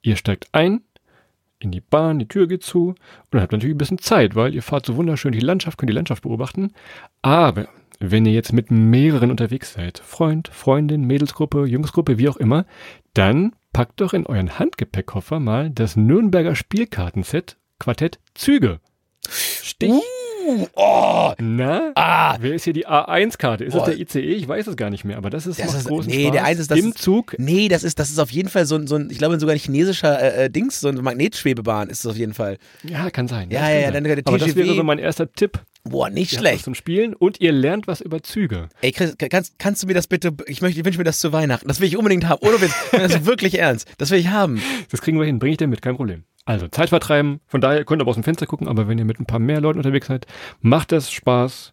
ihr 0.00 0.14
steigt 0.14 0.46
ein, 0.52 0.82
in 1.58 1.70
die 1.70 1.80
Bahn, 1.80 2.18
die 2.18 2.28
Tür 2.28 2.46
geht 2.46 2.62
zu 2.62 2.88
und 2.88 2.96
dann 3.30 3.40
habt 3.40 3.52
ihr 3.52 3.56
natürlich 3.56 3.74
ein 3.74 3.78
bisschen 3.78 3.98
Zeit, 3.98 4.34
weil 4.34 4.54
ihr 4.54 4.62
fahrt 4.62 4.86
so 4.86 4.96
wunderschön 4.96 5.32
die 5.32 5.40
Landschaft, 5.40 5.78
könnt 5.78 5.90
die 5.90 5.94
Landschaft 5.94 6.22
beobachten. 6.22 6.72
Aber 7.22 7.68
wenn 7.98 8.26
ihr 8.26 8.32
jetzt 8.32 8.52
mit 8.52 8.70
mehreren 8.70 9.30
unterwegs 9.30 9.72
seid, 9.72 9.98
Freund, 9.98 10.48
Freundin, 10.48 11.04
Mädelsgruppe, 11.04 11.64
Jungsgruppe, 11.64 12.18
wie 12.18 12.28
auch 12.28 12.36
immer, 12.36 12.66
dann 13.14 13.54
packt 13.72 14.00
doch 14.00 14.12
in 14.12 14.26
euren 14.26 14.58
Handgepäckkoffer 14.58 15.40
mal 15.40 15.70
das 15.70 15.96
Nürnberger 15.96 16.54
Spielkartenset 16.54 17.56
Quartett 17.78 18.18
Züge. 18.34 18.80
Stich. 19.28 19.92
Uh, 20.46 20.66
oh, 20.74 21.32
Na? 21.38 21.90
ah, 21.96 22.36
Wer 22.40 22.54
ist 22.54 22.64
hier 22.64 22.72
die 22.72 22.86
A1-Karte? 22.86 23.64
Ist 23.64 23.72
Boah. 23.72 23.86
das 23.86 23.96
der 23.96 23.98
ICE? 24.00 24.20
Ich 24.34 24.46
weiß 24.46 24.66
es 24.68 24.76
gar 24.76 24.90
nicht 24.90 25.04
mehr, 25.04 25.16
aber 25.16 25.28
das 25.30 25.46
ist, 25.46 25.58
Das 25.58 25.66
macht 25.68 25.78
ist- 25.78 25.88
großen 25.88 26.10
nee, 26.12 26.22
Spaß. 26.24 26.32
der 26.32 26.44
eins 26.44 26.60
ist- 26.60 26.70
das 26.70 26.78
Im 26.78 26.88
ist- 26.90 26.98
Zug. 26.98 27.34
nee, 27.38 27.68
das 27.68 27.82
ist, 27.82 27.98
das 27.98 28.10
ist 28.10 28.18
auf 28.20 28.30
jeden 28.30 28.48
Fall 28.48 28.64
so 28.66 28.76
ein, 28.76 28.86
so 28.86 28.94
ein 28.96 29.08
ich 29.10 29.18
glaube 29.18 29.38
sogar 29.40 29.54
ein 29.54 29.58
chinesischer 29.58 30.20
äh, 30.20 30.44
äh, 30.44 30.50
Dings, 30.50 30.78
so 30.80 30.88
eine 30.88 31.02
Magnetschwebebahn 31.02 31.88
ist 31.90 32.00
es 32.00 32.06
auf 32.06 32.16
jeden 32.16 32.34
Fall. 32.34 32.58
Ja, 32.84 33.10
kann 33.10 33.26
sein. 33.28 33.50
Ja, 33.50 33.68
ja, 33.70 33.80
ja, 33.80 33.90
dann 33.90 34.04
der 34.04 34.18
Aber 34.24 34.38
das 34.38 34.54
wäre 34.54 34.74
so 34.74 34.82
mein 34.84 34.98
erster 34.98 35.30
Tipp. 35.32 35.60
Boah, 35.84 36.10
nicht 36.10 36.32
Ihr 36.32 36.38
schlecht. 36.40 36.64
zum 36.64 36.74
Spielen 36.74 37.14
und 37.14 37.40
ihr 37.40 37.52
lernt 37.52 37.86
was 37.86 38.00
über 38.00 38.20
Züge. 38.22 38.68
Ey, 38.80 38.90
Chris, 38.92 39.14
kannst, 39.30 39.56
kannst 39.58 39.82
du 39.82 39.86
mir 39.86 39.94
das 39.94 40.06
bitte, 40.08 40.32
ich 40.46 40.60
möchte, 40.60 40.80
ich 40.80 40.84
wünsche 40.84 40.98
mir 40.98 41.04
das 41.04 41.20
zu 41.20 41.32
Weihnachten. 41.32 41.68
Das 41.68 41.78
will 41.80 41.86
ich 41.86 41.96
unbedingt 41.96 42.28
haben. 42.28 42.40
Ohne 42.46 42.60
Witz. 42.60 42.72
Das 42.92 43.14
ist 43.14 43.26
wirklich 43.26 43.58
ernst. 43.58 43.86
Das 43.98 44.10
will 44.10 44.18
ich 44.18 44.28
haben. 44.28 44.60
Das 44.90 45.00
kriegen 45.00 45.18
wir 45.18 45.24
hin, 45.26 45.38
bringe 45.38 45.52
ich 45.52 45.58
dir 45.58 45.66
mit, 45.68 45.82
kein 45.82 45.94
Problem. 45.96 46.24
Also 46.46 46.68
Zeit 46.68 46.90
vertreiben, 46.90 47.40
von 47.46 47.60
daher 47.60 47.84
könnt 47.84 48.00
ihr 48.00 48.04
aber 48.04 48.10
aus 48.10 48.16
dem 48.16 48.24
Fenster 48.24 48.46
gucken, 48.46 48.68
aber 48.68 48.88
wenn 48.88 48.98
ihr 48.98 49.04
mit 49.04 49.20
ein 49.20 49.26
paar 49.26 49.40
mehr 49.40 49.60
Leuten 49.60 49.80
unterwegs 49.80 50.06
seid, 50.06 50.26
macht 50.60 50.92
das 50.92 51.10
Spaß. 51.10 51.72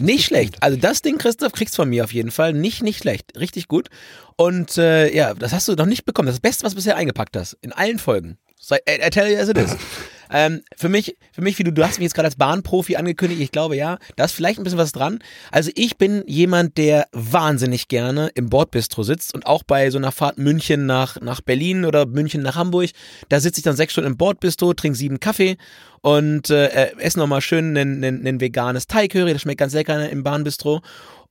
Nicht 0.00 0.26
schlecht. 0.26 0.60
Also 0.60 0.76
das 0.76 1.02
Ding, 1.02 1.18
Christoph, 1.18 1.52
kriegst 1.52 1.76
von 1.76 1.88
mir 1.88 2.02
auf 2.02 2.12
jeden 2.12 2.32
Fall. 2.32 2.52
Nicht, 2.52 2.82
nicht 2.82 2.98
schlecht. 2.98 3.38
Richtig 3.38 3.68
gut. 3.68 3.88
Und 4.36 4.76
äh, 4.76 5.14
ja, 5.14 5.34
das 5.34 5.52
hast 5.52 5.68
du 5.68 5.74
noch 5.74 5.86
nicht 5.86 6.04
bekommen. 6.04 6.26
Das 6.26 6.40
Beste, 6.40 6.64
was 6.64 6.72
du 6.72 6.76
bisher 6.76 6.96
eingepackt 6.96 7.36
hast. 7.36 7.56
In 7.60 7.72
allen 7.72 8.00
Folgen. 8.00 8.36
Sei, 8.58 8.78
I, 8.88 9.06
I 9.06 9.10
tell 9.10 9.30
you 9.30 9.38
as 9.38 9.48
it 9.48 9.56
is. 9.56 9.76
ähm, 10.32 10.62
für 10.76 10.88
mich, 10.88 11.16
für 11.32 11.42
mich, 11.42 11.58
wie 11.58 11.64
du, 11.64 11.72
du 11.72 11.82
hast 11.84 11.98
mich 11.98 12.04
jetzt 12.04 12.14
gerade 12.14 12.26
als 12.26 12.36
Bahnprofi 12.36 12.96
angekündigt, 12.96 13.40
ich 13.40 13.52
glaube 13.52 13.76
ja, 13.76 13.98
da 14.16 14.24
ist 14.24 14.32
vielleicht 14.32 14.58
ein 14.58 14.64
bisschen 14.64 14.78
was 14.78 14.92
dran. 14.92 15.18
Also 15.50 15.70
ich 15.74 15.96
bin 15.96 16.22
jemand, 16.26 16.76
der 16.76 17.06
wahnsinnig 17.12 17.88
gerne 17.88 18.30
im 18.34 18.48
Bordbistro 18.50 19.02
sitzt 19.02 19.34
und 19.34 19.46
auch 19.46 19.62
bei 19.62 19.90
so 19.90 19.98
einer 19.98 20.12
Fahrt 20.12 20.38
München 20.38 20.86
nach, 20.86 21.20
nach 21.20 21.40
Berlin 21.40 21.84
oder 21.84 22.06
München 22.06 22.42
nach 22.42 22.56
Hamburg, 22.56 22.90
da 23.28 23.40
sitze 23.40 23.60
ich 23.60 23.64
dann 23.64 23.76
sechs 23.76 23.92
Stunden 23.92 24.10
im 24.10 24.16
Bordbistro, 24.16 24.74
trinke 24.74 24.98
sieben 24.98 25.20
Kaffee 25.20 25.56
und 26.00 26.50
äh, 26.50 26.92
esse 26.98 27.18
nochmal 27.18 27.40
schön 27.40 27.76
ein, 27.76 28.04
ein, 28.04 28.26
ein 28.26 28.40
veganes 28.40 28.86
Thai-Curry, 28.86 29.32
das 29.32 29.42
schmeckt 29.42 29.60
ganz 29.60 29.72
lecker 29.72 30.10
im 30.10 30.22
Bahnbistro. 30.22 30.82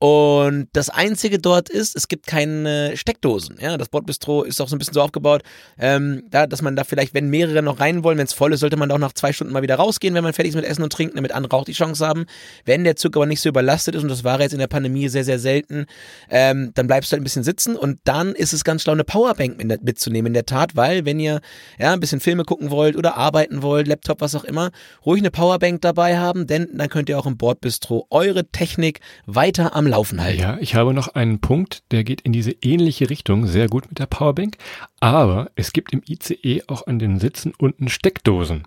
Und 0.04 0.68
das 0.74 0.90
Einzige 0.90 1.40
dort 1.40 1.70
ist, 1.70 1.96
es 1.96 2.10
gibt 2.10 2.28
keine 2.28 2.98
Steckdosen. 2.98 3.56
Ja, 3.62 3.78
das 3.78 3.88
Bordbistro 3.88 4.44
ist 4.44 4.60
auch 4.60 4.68
so 4.68 4.76
ein 4.76 4.80
bisschen 4.80 4.96
so 4.96 5.02
aufgebaut, 5.02 5.44
ähm, 5.80 6.24
da, 6.30 6.46
dass 6.46 6.62
man 6.62 6.76
da 6.76 6.84
vielleicht, 6.84 7.14
wenn 7.14 7.30
mehrere 7.30 7.62
noch 7.62 7.80
rein 7.80 8.04
wollen, 8.04 8.18
wenn 8.18 8.26
es 8.26 8.34
voll 8.34 8.52
ist, 8.52 8.60
sollte 8.60 8.76
man 8.76 8.90
da 8.90 8.96
auch 8.96 9.00
nach 9.00 9.14
zwei 9.14 9.32
Stunden 9.32 9.54
mal 9.54 9.62
wieder 9.62 9.76
rausgehen, 9.76 10.14
wenn 10.14 10.26
man 10.26 10.34
fertig 10.34 10.50
ist 10.50 10.56
mit 10.58 10.66
Essen 10.66 10.84
und 10.84 10.92
Trinken, 10.92 11.16
damit 11.16 11.32
andere 11.32 11.56
auch 11.56 11.64
die 11.64 11.72
Chance 11.72 12.06
haben. 12.06 12.26
Wenn 12.66 12.84
der 12.84 12.98
Zug 12.98 13.16
aber 13.16 13.28
nicht 13.28 13.40
so 13.40 13.48
überlastet 13.48 13.96
ist, 13.96 14.04
und 14.04 14.10
das 14.10 14.26
war 14.26 14.42
jetzt 14.42 14.52
in 14.52 14.60
der 14.60 14.68
Pandemie 14.68 15.08
sehr, 15.08 15.24
sehr 15.24 15.40
selten, 15.40 15.86
ähm, 16.30 16.72
dann 16.74 16.88
bleibst 16.88 17.10
du 17.10 17.14
halt 17.14 17.22
ein 17.22 17.24
bisschen 17.24 17.46
sitzen 17.46 17.78
und 17.78 18.00
dann 18.04 18.36
ist 18.36 18.52
es 18.52 18.66
ganz 18.66 18.82
schlau, 18.82 18.92
eine 18.92 19.06
Powerbank 19.06 19.64
mit, 19.64 19.86
mitzunehmen 19.86 20.32
in 20.32 20.34
der 20.34 20.46
Tat, 20.46 20.76
weil 20.76 21.06
wenn 21.06 21.18
ihr 21.18 21.40
ja 21.80 21.94
ein 21.94 22.02
bisschen 22.02 22.20
Filme 22.20 22.44
gucken 22.44 22.72
wollt 22.72 22.98
oder 22.98 23.16
arbeiten 23.16 23.62
wollt, 23.62 23.88
Laptop, 23.88 24.20
was 24.20 24.36
auch 24.36 24.44
immer, 24.44 24.72
ruhig 25.06 25.22
eine 25.22 25.32
Powerbank 25.32 25.80
dabei 25.80 26.18
haben, 26.18 26.46
denn 26.46 26.68
dann 26.74 26.90
könnt 26.90 27.08
ihr 27.08 27.18
auch 27.18 27.26
im 27.26 27.38
Bordbistro 27.38 28.06
eure 28.10 28.44
Technik 28.48 29.00
weiter 29.28 29.74
am 29.74 29.93
Laufen 29.94 30.20
halten. 30.20 30.40
Ja, 30.40 30.58
ich 30.60 30.74
habe 30.74 30.92
noch 30.92 31.10
einen 31.10 31.38
Punkt, 31.38 31.84
der 31.92 32.04
geht 32.04 32.22
in 32.22 32.34
diese 32.34 32.50
ähnliche 32.64 33.12
Richtung, 33.12 33.46
sehr 33.46 33.68
gut 33.68 33.90
mit 33.90 34.00
der 34.00 34.08
Powerbank, 34.08 34.58
aber 35.00 35.52
es 35.56 35.72
gibt 35.72 35.94
im 35.94 36.02
ICE 36.10 36.64
auch 36.66 36.88
an 36.88 36.98
den 36.98 37.20
Sitzen 37.20 37.54
unten 37.60 37.90
Steckdosen. 37.90 38.64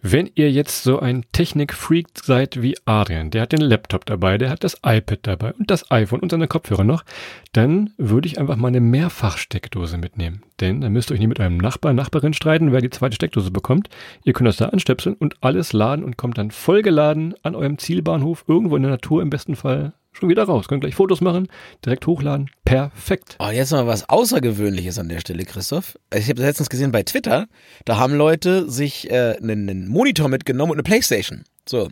Wenn 0.00 0.30
ihr 0.36 0.50
jetzt 0.50 0.84
so 0.84 1.00
ein 1.00 1.24
Technik-Freak 1.32 2.06
seid 2.22 2.62
wie 2.62 2.76
Adrian, 2.84 3.30
der 3.30 3.42
hat 3.42 3.52
den 3.52 3.60
Laptop 3.60 4.06
dabei, 4.06 4.38
der 4.38 4.48
hat 4.48 4.62
das 4.62 4.76
iPad 4.86 5.18
dabei 5.22 5.52
und 5.54 5.72
das 5.72 5.90
iPhone 5.90 6.20
und 6.20 6.30
seine 6.30 6.46
Kopfhörer 6.46 6.84
noch, 6.84 7.04
dann 7.52 7.90
würde 7.98 8.28
ich 8.28 8.38
einfach 8.38 8.54
mal 8.54 8.68
eine 8.68 8.80
Mehrfachsteckdose 8.80 9.98
mitnehmen. 9.98 10.44
Denn 10.60 10.80
dann 10.80 10.92
müsst 10.92 11.10
ihr 11.10 11.14
euch 11.14 11.20
nicht 11.20 11.28
mit 11.28 11.40
eurem 11.40 11.58
Nachbar, 11.58 11.92
Nachbarin 11.92 12.32
streiten, 12.32 12.70
wer 12.70 12.80
die 12.80 12.90
zweite 12.90 13.16
Steckdose 13.16 13.50
bekommt. 13.50 13.88
Ihr 14.22 14.34
könnt 14.34 14.46
das 14.46 14.56
da 14.56 14.66
anstöpseln 14.66 15.16
und 15.16 15.34
alles 15.40 15.72
laden 15.72 16.04
und 16.04 16.16
kommt 16.16 16.38
dann 16.38 16.52
vollgeladen 16.52 17.34
an 17.42 17.56
eurem 17.56 17.76
Zielbahnhof 17.76 18.44
irgendwo 18.46 18.76
in 18.76 18.82
der 18.82 18.92
Natur 18.92 19.20
im 19.20 19.30
besten 19.30 19.56
Fall 19.56 19.94
schon 20.20 20.28
wieder 20.28 20.44
raus. 20.44 20.68
Könnt 20.68 20.82
gleich 20.82 20.94
Fotos 20.94 21.20
machen, 21.20 21.48
direkt 21.84 22.06
hochladen. 22.06 22.50
Perfekt. 22.64 23.36
Oh, 23.38 23.50
jetzt 23.50 23.72
mal 23.72 23.86
was 23.86 24.08
Außergewöhnliches 24.08 24.98
an 24.98 25.08
der 25.08 25.20
Stelle, 25.20 25.44
Christoph. 25.44 25.98
Ich 26.14 26.28
habe 26.28 26.42
letztens 26.42 26.70
gesehen 26.70 26.92
bei 26.92 27.02
Twitter, 27.02 27.46
da 27.84 27.98
haben 27.98 28.14
Leute 28.14 28.70
sich 28.70 29.10
äh, 29.10 29.36
einen, 29.40 29.68
einen 29.68 29.88
Monitor 29.88 30.28
mitgenommen 30.28 30.72
und 30.72 30.76
eine 30.76 30.82
Playstation. 30.84 31.44
So. 31.68 31.88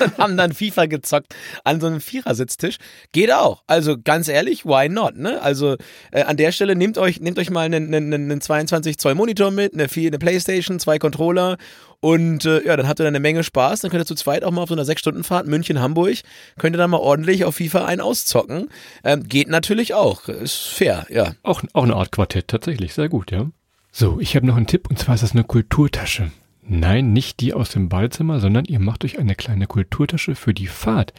haben 0.18 0.36
dann 0.36 0.52
FIFA 0.52 0.86
gezockt 0.86 1.34
an 1.64 1.80
so 1.80 1.86
einem 1.86 2.00
Vierersitztisch. 2.00 2.76
Geht 3.12 3.32
auch. 3.32 3.62
Also 3.66 3.96
ganz 4.02 4.28
ehrlich, 4.28 4.64
why 4.64 4.88
not? 4.88 5.16
Ne? 5.16 5.40
Also 5.40 5.76
äh, 6.12 6.22
an 6.22 6.36
der 6.36 6.52
Stelle 6.52 6.76
nehmt 6.76 6.98
euch, 6.98 7.20
nehmt 7.20 7.38
euch 7.38 7.50
mal 7.50 7.62
einen, 7.62 7.94
einen, 7.94 8.12
einen 8.12 8.40
22 8.40 8.98
Zoll 8.98 9.14
Monitor 9.14 9.50
mit, 9.50 9.74
eine, 9.74 9.88
eine 9.94 10.18
Playstation, 10.18 10.78
zwei 10.78 10.98
Controller 10.98 11.56
und 12.00 12.44
äh, 12.44 12.64
ja, 12.64 12.76
dann 12.76 12.88
habt 12.88 13.00
ihr 13.00 13.04
dann 13.04 13.14
eine 13.14 13.20
Menge 13.20 13.42
Spaß. 13.42 13.80
Dann 13.80 13.90
könnt 13.90 14.02
ihr 14.02 14.06
zu 14.06 14.14
zweit 14.14 14.44
auch 14.44 14.50
mal 14.50 14.62
auf 14.62 14.68
so 14.68 14.74
einer 14.74 14.84
6-Stunden-Fahrt 14.84 15.46
München-Hamburg, 15.46 16.18
könnt 16.58 16.76
ihr 16.76 16.78
dann 16.78 16.90
mal 16.90 16.98
ordentlich 16.98 17.44
auf 17.44 17.56
FIFA 17.56 17.86
einen 17.86 18.00
auszocken. 18.00 18.68
Ähm, 19.04 19.26
geht 19.26 19.48
natürlich 19.48 19.94
auch. 19.94 20.28
Ist 20.28 20.68
fair, 20.68 21.06
ja. 21.10 21.34
Auch, 21.42 21.62
auch 21.72 21.84
eine 21.84 21.96
Art 21.96 22.12
Quartett, 22.12 22.48
tatsächlich. 22.48 22.94
Sehr 22.94 23.08
gut, 23.08 23.30
ja. 23.30 23.50
So, 23.92 24.20
ich 24.20 24.36
habe 24.36 24.46
noch 24.46 24.56
einen 24.56 24.66
Tipp 24.66 24.88
und 24.90 24.98
zwar 24.98 25.14
ist 25.14 25.22
das 25.22 25.32
eine 25.32 25.44
Kulturtasche. 25.44 26.30
Nein, 26.68 27.12
nicht 27.12 27.40
die 27.40 27.54
aus 27.54 27.70
dem 27.70 27.88
Badezimmer, 27.88 28.40
sondern 28.40 28.64
ihr 28.64 28.80
macht 28.80 29.04
euch 29.04 29.20
eine 29.20 29.36
kleine 29.36 29.68
Kulturtasche 29.68 30.34
für 30.34 30.52
die 30.52 30.66
Fahrt. 30.66 31.12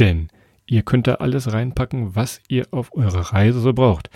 Denn 0.00 0.28
ihr 0.66 0.82
könnt 0.82 1.06
da 1.06 1.14
alles 1.14 1.52
reinpacken, 1.52 2.16
was 2.16 2.40
ihr 2.48 2.66
auf 2.72 2.92
eurer 2.94 3.32
Reise 3.32 3.60
so 3.60 3.72
braucht. 3.72 4.10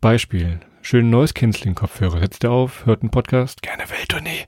Beispiel, 0.00 0.60
schönen 0.82 1.10
Noise 1.10 1.34
Cancelling 1.34 1.74
Kopfhörer. 1.74 2.20
Setzt 2.20 2.44
ihr 2.44 2.52
auf, 2.52 2.86
hört 2.86 3.02
einen 3.02 3.10
Podcast, 3.10 3.62
gerne 3.62 3.90
Welttournee. 3.90 4.46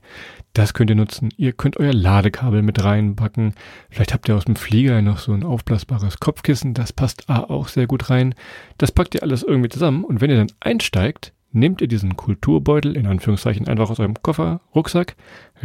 Das 0.53 0.73
könnt 0.73 0.89
ihr 0.89 0.95
nutzen. 0.95 1.29
Ihr 1.35 1.51
könnt 1.51 1.77
euer 1.77 1.93
Ladekabel 1.93 2.61
mit 2.61 2.81
reinpacken. 2.81 3.53
Vielleicht 3.89 4.13
habt 4.13 4.29
ihr 4.29 4.37
aus 4.37 4.45
dem 4.45 4.55
Flieger 4.55 5.01
noch 5.01 5.19
so 5.19 5.33
ein 5.33 5.43
aufblasbares 5.43 6.19
Kopfkissen. 6.19 6.73
Das 6.73 6.93
passt 6.93 7.27
auch 7.29 7.67
sehr 7.67 7.87
gut 7.87 8.09
rein. 8.09 8.35
Das 8.77 8.93
packt 8.93 9.15
ihr 9.15 9.21
alles 9.21 9.43
irgendwie 9.43 9.69
zusammen. 9.69 10.05
Und 10.05 10.21
wenn 10.21 10.31
ihr 10.31 10.37
dann 10.37 10.51
einsteigt, 10.61 11.33
nehmt 11.57 11.81
ihr 11.81 11.87
diesen 11.87 12.15
Kulturbeutel 12.15 12.95
in 12.95 13.07
Anführungszeichen 13.07 13.67
einfach 13.67 13.89
aus 13.89 13.99
eurem 13.99 14.21
Koffer, 14.21 14.61
Rucksack, 14.73 15.15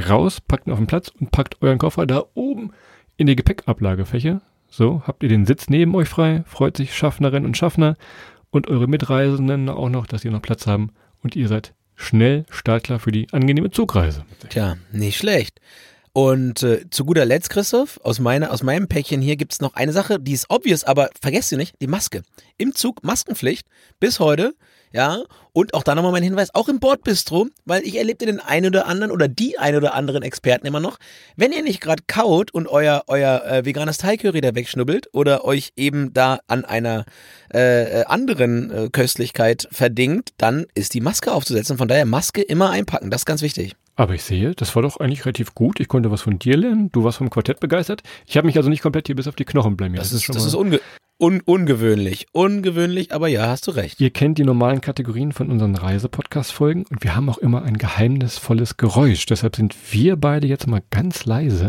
raus, 0.08 0.40
packt 0.40 0.66
ihn 0.66 0.72
auf 0.72 0.78
den 0.78 0.86
Platz 0.86 1.08
und 1.08 1.30
packt 1.30 1.62
euren 1.62 1.78
Koffer 1.78 2.06
da 2.06 2.24
oben 2.34 2.72
in 3.16 3.26
die 3.26 3.36
Gepäckablagefächer. 3.36 4.40
So, 4.68 5.02
habt 5.06 5.22
ihr 5.22 5.28
den 5.28 5.46
Sitz 5.46 5.68
neben 5.68 5.94
euch 5.94 6.08
frei, 6.08 6.42
freut 6.46 6.76
sich 6.76 6.96
Schaffnerinnen 6.96 7.46
und 7.46 7.56
Schaffner 7.56 7.96
und 8.50 8.68
eure 8.68 8.86
Mitreisenden 8.86 9.68
auch 9.68 9.88
noch, 9.88 10.06
dass 10.06 10.22
sie 10.22 10.30
noch 10.30 10.42
Platz 10.42 10.66
haben 10.66 10.90
und 11.22 11.36
ihr 11.36 11.48
seid 11.48 11.74
schnell 11.94 12.46
startklar 12.50 12.98
für 12.98 13.12
die 13.12 13.32
angenehme 13.32 13.70
Zugreise. 13.70 14.24
Tja, 14.48 14.76
nicht 14.92 15.18
schlecht. 15.18 15.60
Und 16.12 16.62
äh, 16.62 16.88
zu 16.90 17.04
guter 17.04 17.24
Letzt, 17.24 17.50
Christoph, 17.50 17.98
aus, 18.02 18.18
meiner, 18.18 18.52
aus 18.52 18.62
meinem 18.62 18.86
Päckchen 18.86 19.22
hier 19.22 19.36
gibt's 19.36 19.60
noch 19.60 19.74
eine 19.74 19.92
Sache, 19.92 20.20
die 20.20 20.32
ist 20.32 20.50
obvious, 20.50 20.84
aber 20.84 21.08
vergesst 21.20 21.48
sie 21.48 21.56
nicht, 21.56 21.74
die 21.80 21.86
Maske. 21.86 22.22
Im 22.58 22.74
Zug 22.74 23.02
Maskenpflicht 23.02 23.66
bis 23.98 24.20
heute 24.20 24.54
ja. 24.92 25.22
Und 25.54 25.74
auch 25.74 25.82
da 25.82 25.94
nochmal 25.94 26.12
mein 26.12 26.22
Hinweis, 26.22 26.54
auch 26.54 26.68
im 26.68 26.80
Bordbistro, 26.80 27.48
weil 27.66 27.82
ich 27.82 27.96
erlebte 27.96 28.24
den 28.24 28.40
einen 28.40 28.68
oder 28.68 28.86
anderen 28.86 29.12
oder 29.12 29.28
die 29.28 29.58
ein 29.58 29.76
oder 29.76 29.92
anderen 29.92 30.22
Experten 30.22 30.66
immer 30.66 30.80
noch, 30.80 30.98
wenn 31.36 31.52
ihr 31.52 31.62
nicht 31.62 31.82
gerade 31.82 32.02
kaut 32.06 32.54
und 32.54 32.68
euer, 32.68 33.04
euer 33.06 33.44
äh, 33.44 33.64
veganes 33.64 33.98
Teigcurry 33.98 34.40
da 34.40 34.54
wegschnubbelt 34.54 35.08
oder 35.12 35.44
euch 35.44 35.72
eben 35.76 36.14
da 36.14 36.40
an 36.46 36.64
einer 36.64 37.04
äh, 37.52 38.00
äh, 38.00 38.04
anderen 38.04 38.70
äh, 38.70 38.88
Köstlichkeit 38.90 39.68
verdingt, 39.70 40.30
dann 40.38 40.64
ist 40.74 40.94
die 40.94 41.02
Maske 41.02 41.32
aufzusetzen. 41.32 41.76
Von 41.76 41.88
daher 41.88 42.06
Maske 42.06 42.40
immer 42.40 42.70
einpacken, 42.70 43.10
das 43.10 43.22
ist 43.22 43.26
ganz 43.26 43.42
wichtig. 43.42 43.76
Aber 43.94 44.14
ich 44.14 44.22
sehe, 44.22 44.54
das 44.54 44.74
war 44.74 44.82
doch 44.82 44.98
eigentlich 44.98 45.26
relativ 45.26 45.54
gut. 45.54 45.78
Ich 45.78 45.88
konnte 45.88 46.10
was 46.10 46.22
von 46.22 46.38
dir 46.38 46.56
lernen. 46.56 46.90
Du 46.92 47.04
warst 47.04 47.18
vom 47.18 47.28
Quartett 47.28 47.60
begeistert. 47.60 48.02
Ich 48.26 48.36
habe 48.36 48.46
mich 48.46 48.56
also 48.56 48.70
nicht 48.70 48.82
komplett 48.82 49.06
hier 49.06 49.16
bis 49.16 49.28
auf 49.28 49.36
die 49.36 49.44
Knochen 49.44 49.76
blamiert. 49.76 50.00
Das, 50.00 50.10
das 50.10 50.20
ist, 50.20 50.34
das 50.34 50.46
ist 50.46 50.54
unge 50.54 50.80
un 51.20 51.40
ungewöhnlich. 51.40 52.26
Ungewöhnlich, 52.32 53.14
aber 53.14 53.28
ja, 53.28 53.46
hast 53.48 53.66
du 53.66 53.70
recht. 53.72 54.00
Ihr 54.00 54.10
kennt 54.10 54.38
die 54.38 54.44
normalen 54.44 54.80
Kategorien 54.80 55.32
von 55.32 55.50
unseren 55.50 55.76
Reisepodcast-Folgen 55.76 56.84
und 56.90 57.04
wir 57.04 57.14
haben 57.14 57.28
auch 57.28 57.38
immer 57.38 57.62
ein 57.62 57.78
geheimnisvolles 57.78 58.76
Geräusch. 58.76 59.26
Deshalb 59.26 59.56
sind 59.56 59.76
wir 59.92 60.16
beide 60.16 60.46
jetzt 60.46 60.66
mal 60.66 60.82
ganz 60.90 61.24
leise 61.24 61.68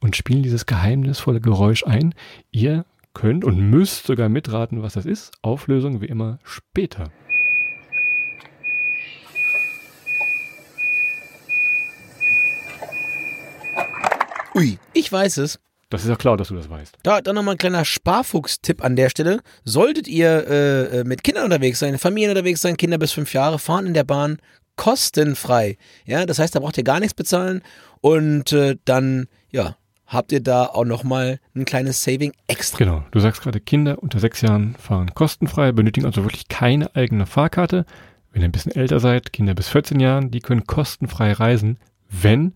und 0.00 0.16
spielen 0.16 0.42
dieses 0.42 0.66
geheimnisvolle 0.66 1.40
Geräusch 1.40 1.86
ein. 1.86 2.14
Ihr 2.50 2.84
könnt 3.14 3.44
und 3.44 3.58
müsst 3.70 4.06
sogar 4.06 4.28
mitraten, 4.28 4.82
was 4.82 4.94
das 4.94 5.06
ist. 5.06 5.32
Auflösung 5.40 6.00
wie 6.00 6.06
immer 6.06 6.38
später. 6.42 7.10
Ui, 14.54 14.78
ich 14.92 15.10
weiß 15.10 15.38
es. 15.38 15.58
Das 15.90 16.02
ist 16.04 16.08
ja 16.08 16.16
klar, 16.16 16.36
dass 16.36 16.48
du 16.48 16.54
das 16.54 16.70
weißt. 16.70 16.98
Da, 17.02 17.20
dann 17.20 17.34
nochmal 17.34 17.54
ein 17.54 17.58
kleiner 17.58 17.84
Sparfuchs-Tipp 17.84 18.82
an 18.84 18.94
der 18.94 19.10
Stelle. 19.10 19.40
Solltet 19.64 20.06
ihr 20.06 20.46
äh, 20.48 21.00
äh, 21.00 21.04
mit 21.04 21.24
Kindern 21.24 21.44
unterwegs 21.44 21.80
sein, 21.80 21.98
Familien 21.98 22.30
unterwegs 22.30 22.60
sein, 22.60 22.76
Kinder 22.76 22.98
bis 22.98 23.12
fünf 23.12 23.32
Jahre, 23.32 23.58
fahren 23.58 23.86
in 23.86 23.94
der 23.94 24.04
Bahn 24.04 24.38
kostenfrei. 24.76 25.76
Ja, 26.06 26.24
das 26.26 26.38
heißt, 26.38 26.54
da 26.54 26.60
braucht 26.60 26.78
ihr 26.78 26.84
gar 26.84 27.00
nichts 27.00 27.14
bezahlen 27.14 27.62
und 28.00 28.52
äh, 28.52 28.76
dann, 28.84 29.26
ja, 29.50 29.76
habt 30.06 30.32
ihr 30.32 30.40
da 30.40 30.66
auch 30.66 30.84
nochmal 30.84 31.40
ein 31.54 31.64
kleines 31.64 32.02
Saving 32.02 32.32
extra. 32.46 32.78
Genau, 32.78 33.04
du 33.10 33.20
sagst 33.20 33.42
gerade, 33.42 33.60
Kinder 33.60 34.02
unter 34.02 34.20
sechs 34.20 34.40
Jahren 34.40 34.76
fahren 34.76 35.12
kostenfrei, 35.14 35.72
benötigen 35.72 36.06
also 36.06 36.24
wirklich 36.24 36.48
keine 36.48 36.94
eigene 36.94 37.26
Fahrkarte. 37.26 37.84
Wenn 38.32 38.42
ihr 38.42 38.48
ein 38.48 38.52
bisschen 38.52 38.72
älter 38.72 39.00
seid, 39.00 39.32
Kinder 39.32 39.54
bis 39.54 39.68
14 39.68 39.98
Jahren, 39.98 40.30
die 40.30 40.40
können 40.40 40.64
kostenfrei 40.64 41.32
reisen, 41.32 41.78
wenn 42.08 42.54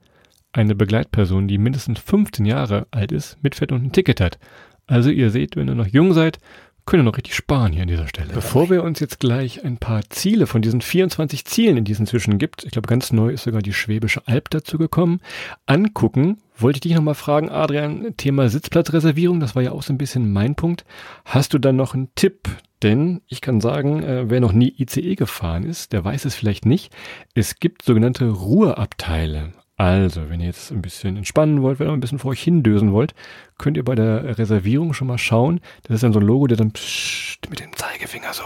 eine 0.55 0.75
Begleitperson, 0.75 1.49
die 1.49 1.59
mindestens 1.59 1.99
15 2.01 2.47
Jahre 2.47 2.87
alt 2.91 3.13
ist, 3.13 3.37
mitfährt 3.43 3.73
und 3.73 3.85
ein 3.85 3.93
Ticket 3.93 4.21
hat. 4.21 4.39
Also 4.87 5.11
ihr 5.11 5.31
seht, 5.31 5.57
wenn 5.57 5.69
ihr 5.69 5.75
noch 5.75 5.87
jung 5.87 6.13
seid, 6.15 6.39
könnt 6.87 7.01
ihr 7.01 7.05
noch 7.05 7.17
richtig 7.17 7.35
sparen 7.35 7.73
hier 7.73 7.83
an 7.83 7.89
dieser 7.89 8.07
Stelle. 8.07 8.33
Bevor 8.33 8.71
wir 8.71 8.85
uns 8.85 9.01
jetzt 9.01 9.19
gleich 9.19 9.65
ein 9.65 9.79
paar 9.79 10.03
Ziele 10.11 10.47
von 10.47 10.63
diesen 10.63 10.81
24 10.81 11.45
Zielen, 11.45 11.79
in 11.79 11.85
diesen 11.85 12.07
zwischen 12.07 12.39
gibt, 12.39 12.65
ich 12.65 12.73
glaube 12.73 12.89
ganz 12.89 13.11
neu 13.11 13.31
ist 13.31 13.45
sogar 13.45 13.63
die 13.63 13.73
Schwäbische 13.73 14.27
Alb 14.27 14.51
dazu 14.51 14.79
gekommen, 14.79 15.21
angucken, 15.67 16.39
wollte 16.57 16.77
ich 16.77 16.83
dich 16.83 16.95
nochmal 16.95 17.15
fragen, 17.15 17.49
Adrian, 17.49 18.15
Thema 18.17 18.49
Sitzplatzreservierung, 18.49 19.41
das 19.41 19.57
war 19.57 19.63
ja 19.63 19.73
auch 19.73 19.83
so 19.83 19.93
ein 19.93 19.99
bisschen 19.99 20.33
mein 20.33 20.55
Punkt. 20.55 20.85
Hast 21.25 21.55
du 21.55 21.59
dann 21.59 21.77
noch 21.77 21.95
einen 21.95 22.11
Tipp? 22.15 22.49
Denn 22.83 23.23
ich 23.29 23.41
kann 23.41 23.63
sagen, 23.63 24.03
äh, 24.03 24.29
wer 24.29 24.41
noch 24.41 24.53
nie 24.53 24.75
ICE 24.79 25.15
gefahren 25.15 25.65
ist, 25.65 25.95
der 25.95 26.05
weiß 26.05 26.27
es 26.27 26.35
vielleicht 26.35 26.67
nicht. 26.67 26.93
Es 27.35 27.59
gibt 27.59 27.83
sogenannte 27.83 28.29
Ruheabteile. 28.29 29.53
Also, 29.77 30.31
wenn 30.31 30.39
ihr 30.39 30.47
jetzt 30.47 30.71
ein 30.71 30.83
bisschen 30.83 31.17
entspannen 31.17 31.61
wollt, 31.63 31.81
wenn 31.81 31.89
ihr 31.89 31.93
ein 31.93 32.01
bisschen 32.01 32.21
vor 32.21 32.31
euch 32.31 32.43
hindösen 32.43 32.93
wollt, 32.93 33.13
könnt 33.59 33.77
ihr 33.77 33.85
bei 33.85 33.97
der 33.97 34.39
Reservierung 34.39 34.95
schon 34.95 35.09
mal 35.09 35.19
schauen. 35.19 35.61
Das 35.83 35.97
ist 35.97 36.05
dann 36.05 36.13
so 36.13 36.21
ein 36.21 36.27
Logo, 36.27 36.47
der 36.47 36.57
dann 36.57 36.73
mit 37.51 37.59
dem 37.59 37.75
Zeigefinger 37.75 38.33
so 38.33 38.45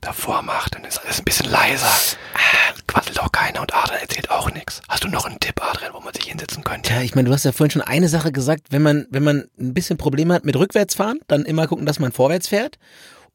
davor 0.00 0.42
macht. 0.42 0.76
Dann 0.76 0.84
ist 0.84 0.98
alles 0.98 1.18
ein 1.20 1.24
bisschen 1.24 1.50
leiser. 1.50 1.90
Ah, 2.34 2.72
quasselt 2.86 3.20
auch 3.20 3.32
keiner 3.32 3.60
und 3.60 3.74
Adrian 3.74 4.00
erzählt 4.00 4.30
auch 4.30 4.52
nichts. 4.52 4.80
Hast 4.88 5.02
du 5.02 5.08
noch 5.08 5.24
einen 5.24 5.40
Tipp, 5.40 5.60
Adrian, 5.60 5.94
wo 5.94 6.00
man 6.00 6.14
sich 6.14 6.24
hinsetzen 6.24 6.62
könnte? 6.62 6.92
Ja, 6.92 7.00
ich 7.00 7.16
meine, 7.16 7.28
du 7.28 7.34
hast 7.34 7.44
ja 7.44 7.50
vorhin 7.50 7.72
schon 7.72 7.82
eine 7.82 8.08
Sache 8.08 8.30
gesagt. 8.30 8.68
Wenn 8.70 8.82
man, 8.82 9.06
wenn 9.10 9.24
man 9.24 9.48
ein 9.58 9.74
bisschen 9.74 9.98
Probleme 9.98 10.32
hat 10.32 10.44
mit 10.44 10.54
Rückwärtsfahren, 10.54 11.18
dann 11.26 11.44
immer 11.44 11.66
gucken, 11.66 11.86
dass 11.86 11.98
man 11.98 12.12
vorwärts 12.12 12.46
fährt. 12.46 12.78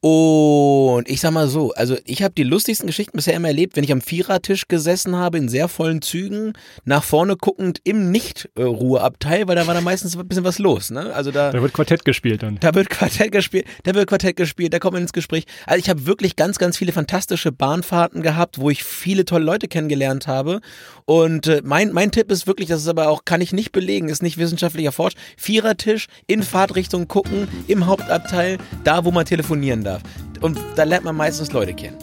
Und 0.05 1.07
ich 1.07 1.21
sag 1.21 1.31
mal 1.31 1.47
so, 1.47 1.71
also 1.75 1.95
ich 2.03 2.23
habe 2.23 2.33
die 2.33 2.43
lustigsten 2.43 2.87
Geschichten 2.87 3.15
bisher 3.15 3.35
immer 3.35 3.47
erlebt, 3.47 3.77
wenn 3.77 3.85
ich 3.85 3.91
am 3.93 4.01
Vierertisch 4.01 4.67
gesessen 4.67 5.15
habe, 5.15 5.37
in 5.37 5.47
sehr 5.47 5.69
vollen 5.69 6.01
Zügen, 6.01 6.51
nach 6.83 7.05
vorne 7.05 7.37
guckend 7.37 7.79
im 7.85 8.11
Nicht-Ruheabteil, 8.11 9.47
weil 9.47 9.55
da 9.55 9.65
war 9.65 9.73
da 9.73 9.79
meistens 9.79 10.17
ein 10.17 10.27
bisschen 10.27 10.43
was 10.43 10.59
los. 10.59 10.91
Ne? 10.91 11.13
Also 11.13 11.31
da, 11.31 11.51
Da 11.51 11.61
wird 11.61 11.71
Quartett 11.71 12.03
gespielt 12.03 12.43
dann. 12.43 12.57
da 12.59 12.75
wird 12.75 12.89
Quartett 12.89 13.31
gespielt, 13.31 13.65
da 13.83 13.95
wird 13.95 14.09
Quartett 14.09 14.35
gespielt, 14.35 14.73
da 14.73 14.79
kommt 14.79 14.91
man 14.91 15.03
ins 15.03 15.13
Gespräch. 15.13 15.45
Also 15.65 15.79
ich 15.79 15.89
habe 15.89 16.05
wirklich 16.05 16.35
ganz, 16.35 16.57
ganz 16.57 16.77
viele 16.77 16.91
fantastische 16.91 17.53
Bahnfahrten 17.53 18.21
gehabt, 18.23 18.59
wo 18.59 18.69
ich 18.69 18.83
viele 18.83 19.23
tolle 19.23 19.45
Leute 19.45 19.69
kennengelernt 19.69 20.27
habe. 20.27 20.59
Und 21.05 21.47
äh, 21.47 21.61
mein, 21.63 21.93
mein 21.93 22.11
Tipp 22.11 22.29
ist 22.29 22.45
wirklich, 22.45 22.67
das 22.67 22.81
ist 22.81 22.89
aber 22.89 23.07
auch, 23.07 23.23
kann 23.23 23.39
ich 23.39 23.53
nicht 23.53 23.71
belegen, 23.71 24.09
ist 24.09 24.21
nicht 24.21 24.37
wissenschaftlich 24.37 24.83
erforscht, 24.83 25.17
Vierertisch, 25.37 26.07
in 26.27 26.43
Fahrtrichtung 26.43 27.07
gucken, 27.07 27.47
im 27.67 27.85
Hauptabteil, 27.85 28.57
da 28.83 29.05
wo 29.05 29.11
man 29.11 29.23
telefonieren 29.25 29.85
darf. 29.85 29.92
Und 30.41 30.57
da 30.75 30.83
lernt 30.83 31.05
man 31.05 31.15
meistens 31.15 31.51
Leute 31.51 31.73
kennen. 31.73 31.97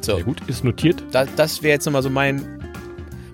So, 0.00 0.16
Sehr 0.16 0.24
gut, 0.24 0.40
ist 0.46 0.64
notiert. 0.64 1.02
da, 1.12 1.24
das 1.36 1.62
wäre 1.62 1.74
jetzt 1.74 1.84
nochmal 1.84 2.02
so 2.02 2.10
mein, 2.10 2.42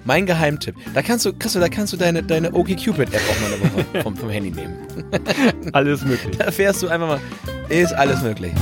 mein 0.04 0.26
Geheimtipp. 0.26 0.74
Da 0.92 1.02
kannst 1.02 1.24
du, 1.26 1.32
Christoph, 1.32 1.62
da 1.62 1.68
kannst 1.68 1.92
du 1.92 1.96
deine, 1.96 2.22
deine 2.22 2.52
OkCupid-App 2.52 3.22
auch 3.30 3.40
mal 3.40 3.52
eine 3.52 3.62
Woche 3.62 3.84
vom, 4.02 4.16
vom 4.16 4.30
Handy 4.30 4.50
nehmen. 4.50 4.74
Alles 5.72 6.04
möglich. 6.04 6.36
Da 6.36 6.50
fährst 6.50 6.82
du 6.82 6.88
einfach 6.88 7.06
mal, 7.08 7.20
ist 7.68 7.92
alles 7.92 8.22
möglich. 8.22 8.52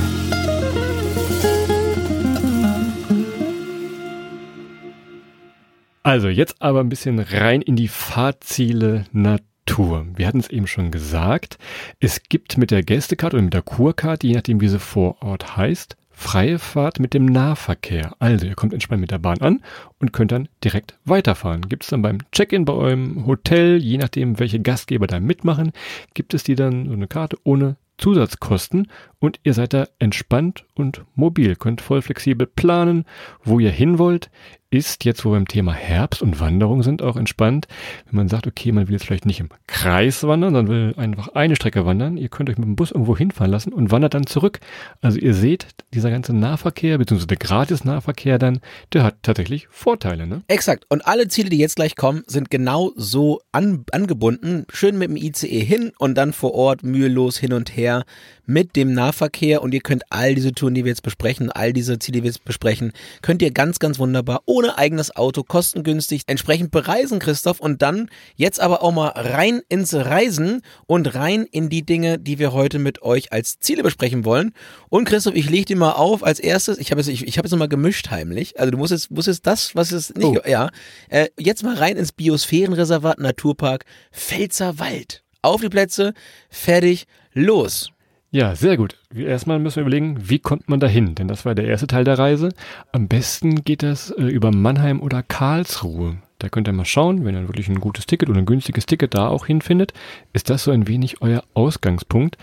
Also 6.05 6.29
jetzt 6.29 6.57
aber 6.61 6.81
ein 6.81 6.89
bisschen 6.89 7.19
rein 7.21 7.63
in 7.63 7.77
die 7.77 7.89
Fahrziele 7.89 9.05
Natur. 9.13 9.47
Wir 9.67 10.27
hatten 10.27 10.41
es 10.41 10.51
eben 10.51 10.67
schon 10.67 10.91
gesagt. 10.91 11.59
Es 12.01 12.23
gibt 12.25 12.59
mit 12.59 12.71
der 12.71 12.83
Gästekarte 12.83 13.37
oder 13.37 13.45
mit 13.45 13.55
der 13.55 13.63
Kurkarte, 13.63 14.27
je 14.27 14.35
nachdem 14.35 14.61
wie 14.61 14.69
sie 14.69 14.79
vor 14.79 15.23
Ort 15.23 15.57
heißt, 15.57 15.97
freie 16.11 16.59
Fahrt 16.59 17.01
mit 17.01 17.15
dem 17.15 17.27
Nahverkehr. 17.27 18.15
Also 18.19 18.47
ihr 18.47 18.55
kommt 18.55 18.73
entspannt 18.73 19.01
mit 19.01 19.11
der 19.11 19.19
Bahn 19.19 19.41
an 19.41 19.63
und 19.99 20.13
könnt 20.13 20.33
dann 20.33 20.49
direkt 20.63 20.99
weiterfahren. 21.05 21.69
Gibt 21.69 21.85
es 21.85 21.91
dann 21.91 22.03
beim 22.03 22.19
Check-in 22.33 22.65
bei 22.65 22.73
eurem 22.73 23.27
Hotel, 23.27 23.79
je 23.83 23.99
nachdem 23.99 24.39
welche 24.39 24.61
Gastgeber 24.61 25.07
da 25.07 25.21
mitmachen, 25.21 25.73
gibt 26.15 26.35
es 26.35 26.45
die 26.45 26.55
dann 26.55 26.87
so 26.87 26.93
eine 26.93 27.09
Karte 27.09 27.37
ohne 27.45 27.77
Zusatzkosten 27.99 28.89
und 29.21 29.39
ihr 29.43 29.55
seid 29.55 29.75
da 29.75 29.87
entspannt 29.99 30.65
und 30.75 31.05
mobil, 31.15 31.57
könnt 31.57 31.81
voll 31.81 32.03
flexibel 32.03 32.47
planen, 32.47 33.05
wo 33.45 33.59
ihr 33.61 33.71
hin 33.71 33.99
wollt. 33.99 34.31
Ist 34.73 35.05
jetzt, 35.05 35.27
wo 35.27 35.33
wir 35.33 35.37
im 35.37 35.47
Thema 35.47 35.75
Herbst 35.75 36.23
und 36.23 36.41
Wanderung 36.41 36.83
sind, 36.83 37.03
auch 37.03 37.17
entspannt, 37.17 37.69
wenn 38.07 38.17
man 38.17 38.29
sagt, 38.29 38.47
okay, 38.47 38.73
man 38.73 38.89
will 38.89 38.95
jetzt 38.95 39.05
vielleicht 39.05 39.27
nicht 39.27 39.39
im 39.39 39.51
Kreis 39.67 40.23
wandern, 40.23 40.55
sondern 40.55 40.75
will 40.75 40.95
einfach 40.97 41.29
eine 41.35 41.57
Strecke 41.57 41.85
wandern. 41.85 42.17
Ihr 42.17 42.31
könnt 42.31 42.49
euch 42.49 42.57
mit 42.57 42.65
dem 42.65 42.75
Bus 42.75 42.91
irgendwo 42.91 43.15
hinfahren 43.15 43.51
lassen 43.51 43.75
und 43.75 43.91
wandert 43.91 44.15
dann 44.15 44.27
zurück. 44.27 44.61
Also 45.03 45.19
ihr 45.19 45.35
seht, 45.35 45.67
dieser 45.93 46.11
ganze 46.11 46.35
Nahverkehr, 46.35 46.97
beziehungsweise 46.97 47.27
der 47.27 47.37
Gratis-Nahverkehr 47.37 48.39
dann, 48.39 48.61
der 48.95 49.03
hat 49.03 49.17
tatsächlich 49.21 49.69
Vorteile, 49.69 50.27
ne? 50.27 50.41
Exakt. 50.49 50.87
Und 50.89 51.07
alle 51.07 51.29
Ziele, 51.29 51.51
die 51.51 51.59
jetzt 51.59 51.77
gleich 51.77 51.95
kommen, 51.95 52.23
sind 52.27 52.51
genau 52.51 52.93
so 52.97 53.43
an, 53.53 53.85
angebunden. 53.93 54.65
Schön 54.73 54.97
mit 54.97 55.11
dem 55.11 55.19
ICE 55.19 55.63
hin 55.63 55.93
und 55.99 56.15
dann 56.15 56.33
vor 56.33 56.55
Ort 56.55 56.83
mühelos 56.83 57.37
hin 57.37 57.53
und 57.53 57.77
her 57.77 58.07
mit 58.47 58.77
dem 58.77 58.93
Nahverkehr. 58.93 59.63
Und 59.63 59.75
ihr 59.75 59.81
könnt 59.81 60.05
all 60.11 60.35
diese 60.35 60.53
Touren, 60.53 60.75
die 60.75 60.85
wir 60.85 60.91
jetzt 60.91 61.03
besprechen, 61.03 61.51
all 61.51 61.73
diese 61.73 61.99
Ziele, 61.99 62.19
die 62.19 62.23
wir 62.25 62.31
jetzt 62.31 62.45
besprechen, 62.45 62.93
könnt 63.23 63.43
ihr 63.43 63.51
ganz, 63.51 63.79
ganz 63.79 63.99
wunderbar 63.99 64.43
ohne 64.47 64.79
eigenes 64.79 65.15
Auto, 65.17 65.43
kostengünstig 65.43 66.23
entsprechend 66.27 66.71
bereisen, 66.71 67.19
Christoph. 67.19 67.61
Und 67.61 67.83
dann 67.83 68.11
jetzt 68.37 68.61
aber 68.61 68.83
auch 68.83 68.93
mal 68.93 69.09
rein 69.09 69.63
ins 69.69 69.95
Reisen 69.95 70.63
und 70.87 71.15
rein 71.15 71.47
in 71.51 71.69
die 71.69 71.83
Dinge, 71.83 72.19
die 72.19 72.39
wir 72.39 72.53
heute 72.53 72.79
mit 72.79 73.03
euch 73.03 73.33
als 73.33 73.59
Ziele 73.61 73.83
besprechen 73.83 74.25
wollen. 74.25 74.53
Und 74.89 75.05
Christoph, 75.05 75.35
ich 75.35 75.49
leg 75.49 75.67
dir 75.67 75.77
mal 75.77 75.93
auf 75.93 76.23
als 76.25 76.41
erstes, 76.41 76.79
ich 76.79 76.91
habe 76.91 77.01
jetzt, 77.01 77.09
ich, 77.09 77.27
ich 77.27 77.39
habe 77.39 77.47
jetzt 77.47 77.53
nochmal 77.53 77.69
gemischt 77.69 78.11
heimlich. 78.11 78.59
Also 78.59 78.71
du 78.71 78.79
musst 78.79 78.93
jetzt, 78.93 79.11
musst 79.11 79.29
jetzt 79.29 79.47
das, 79.47 79.75
was 79.75 79.93
es 79.93 80.15
nicht, 80.15 80.23
Oh. 80.27 80.39
ja, 80.49 80.71
äh, 81.09 81.29
jetzt 81.39 81.63
mal 81.63 81.77
rein 81.77 81.97
ins 81.97 82.13
Biosphärenreservat 82.13 83.19
Naturpark 83.19 83.85
Pfälzerwald. 84.13 85.23
Auf 85.43 85.61
die 85.61 85.69
Plätze, 85.69 86.15
fertig, 86.49 87.07
los. 87.33 87.91
Ja, 88.35 88.55
sehr 88.55 88.79
gut. 88.79 88.97
Erstmal 89.15 89.59
müssen 89.59 89.77
wir 89.77 89.83
überlegen, 89.83 90.17
wie 90.31 90.39
kommt 90.39 90.67
man 90.67 90.81
dahin? 90.81 91.15
Denn 91.15 91.29
das 91.29 91.45
war 91.45 91.55
der 91.55 91.67
erste 91.67 91.87
Teil 91.87 92.05
der 92.05 92.19
Reise. 92.19 92.49
Am 92.91 93.07
besten 93.07 93.63
geht 93.63 93.83
das 93.83 94.11
äh, 94.11 94.23
über 94.23 94.51
Mannheim 94.51 95.03
oder 95.03 95.23
Karlsruhe. 95.23 96.17
Da 96.39 96.49
könnt 96.49 96.67
ihr 96.67 96.73
mal 96.73 96.87
schauen, 96.87 97.27
wenn 97.27 97.35
ihr 97.35 97.47
wirklich 97.47 97.69
ein 97.69 97.79
gutes 97.79 98.07
Ticket 98.07 98.31
oder 98.31 98.39
ein 98.39 98.47
günstiges 98.47 98.87
Ticket 98.87 99.15
da 99.15 99.29
auch 99.29 99.45
hinfindet, 99.45 99.93
ist 100.33 100.49
das 100.49 100.65
so 100.65 100.71
ein 100.71 100.89
wenig 100.89 101.21
euer 101.21 101.45
Ausgangspunkt. 101.53 102.39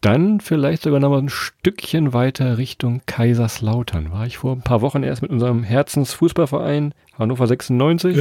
Dann 0.00 0.40
vielleicht 0.40 0.82
sogar 0.82 0.98
noch 0.98 1.10
mal 1.10 1.18
ein 1.18 1.28
Stückchen 1.28 2.14
weiter 2.14 2.56
Richtung 2.56 3.02
Kaiserslautern. 3.04 4.10
War 4.10 4.26
ich 4.26 4.38
vor 4.38 4.52
ein 4.56 4.62
paar 4.62 4.80
Wochen 4.80 5.02
erst 5.02 5.20
mit 5.20 5.30
unserem 5.30 5.62
Herzensfußballverein 5.62 6.94
Hannover 7.18 7.46
96. 7.46 8.16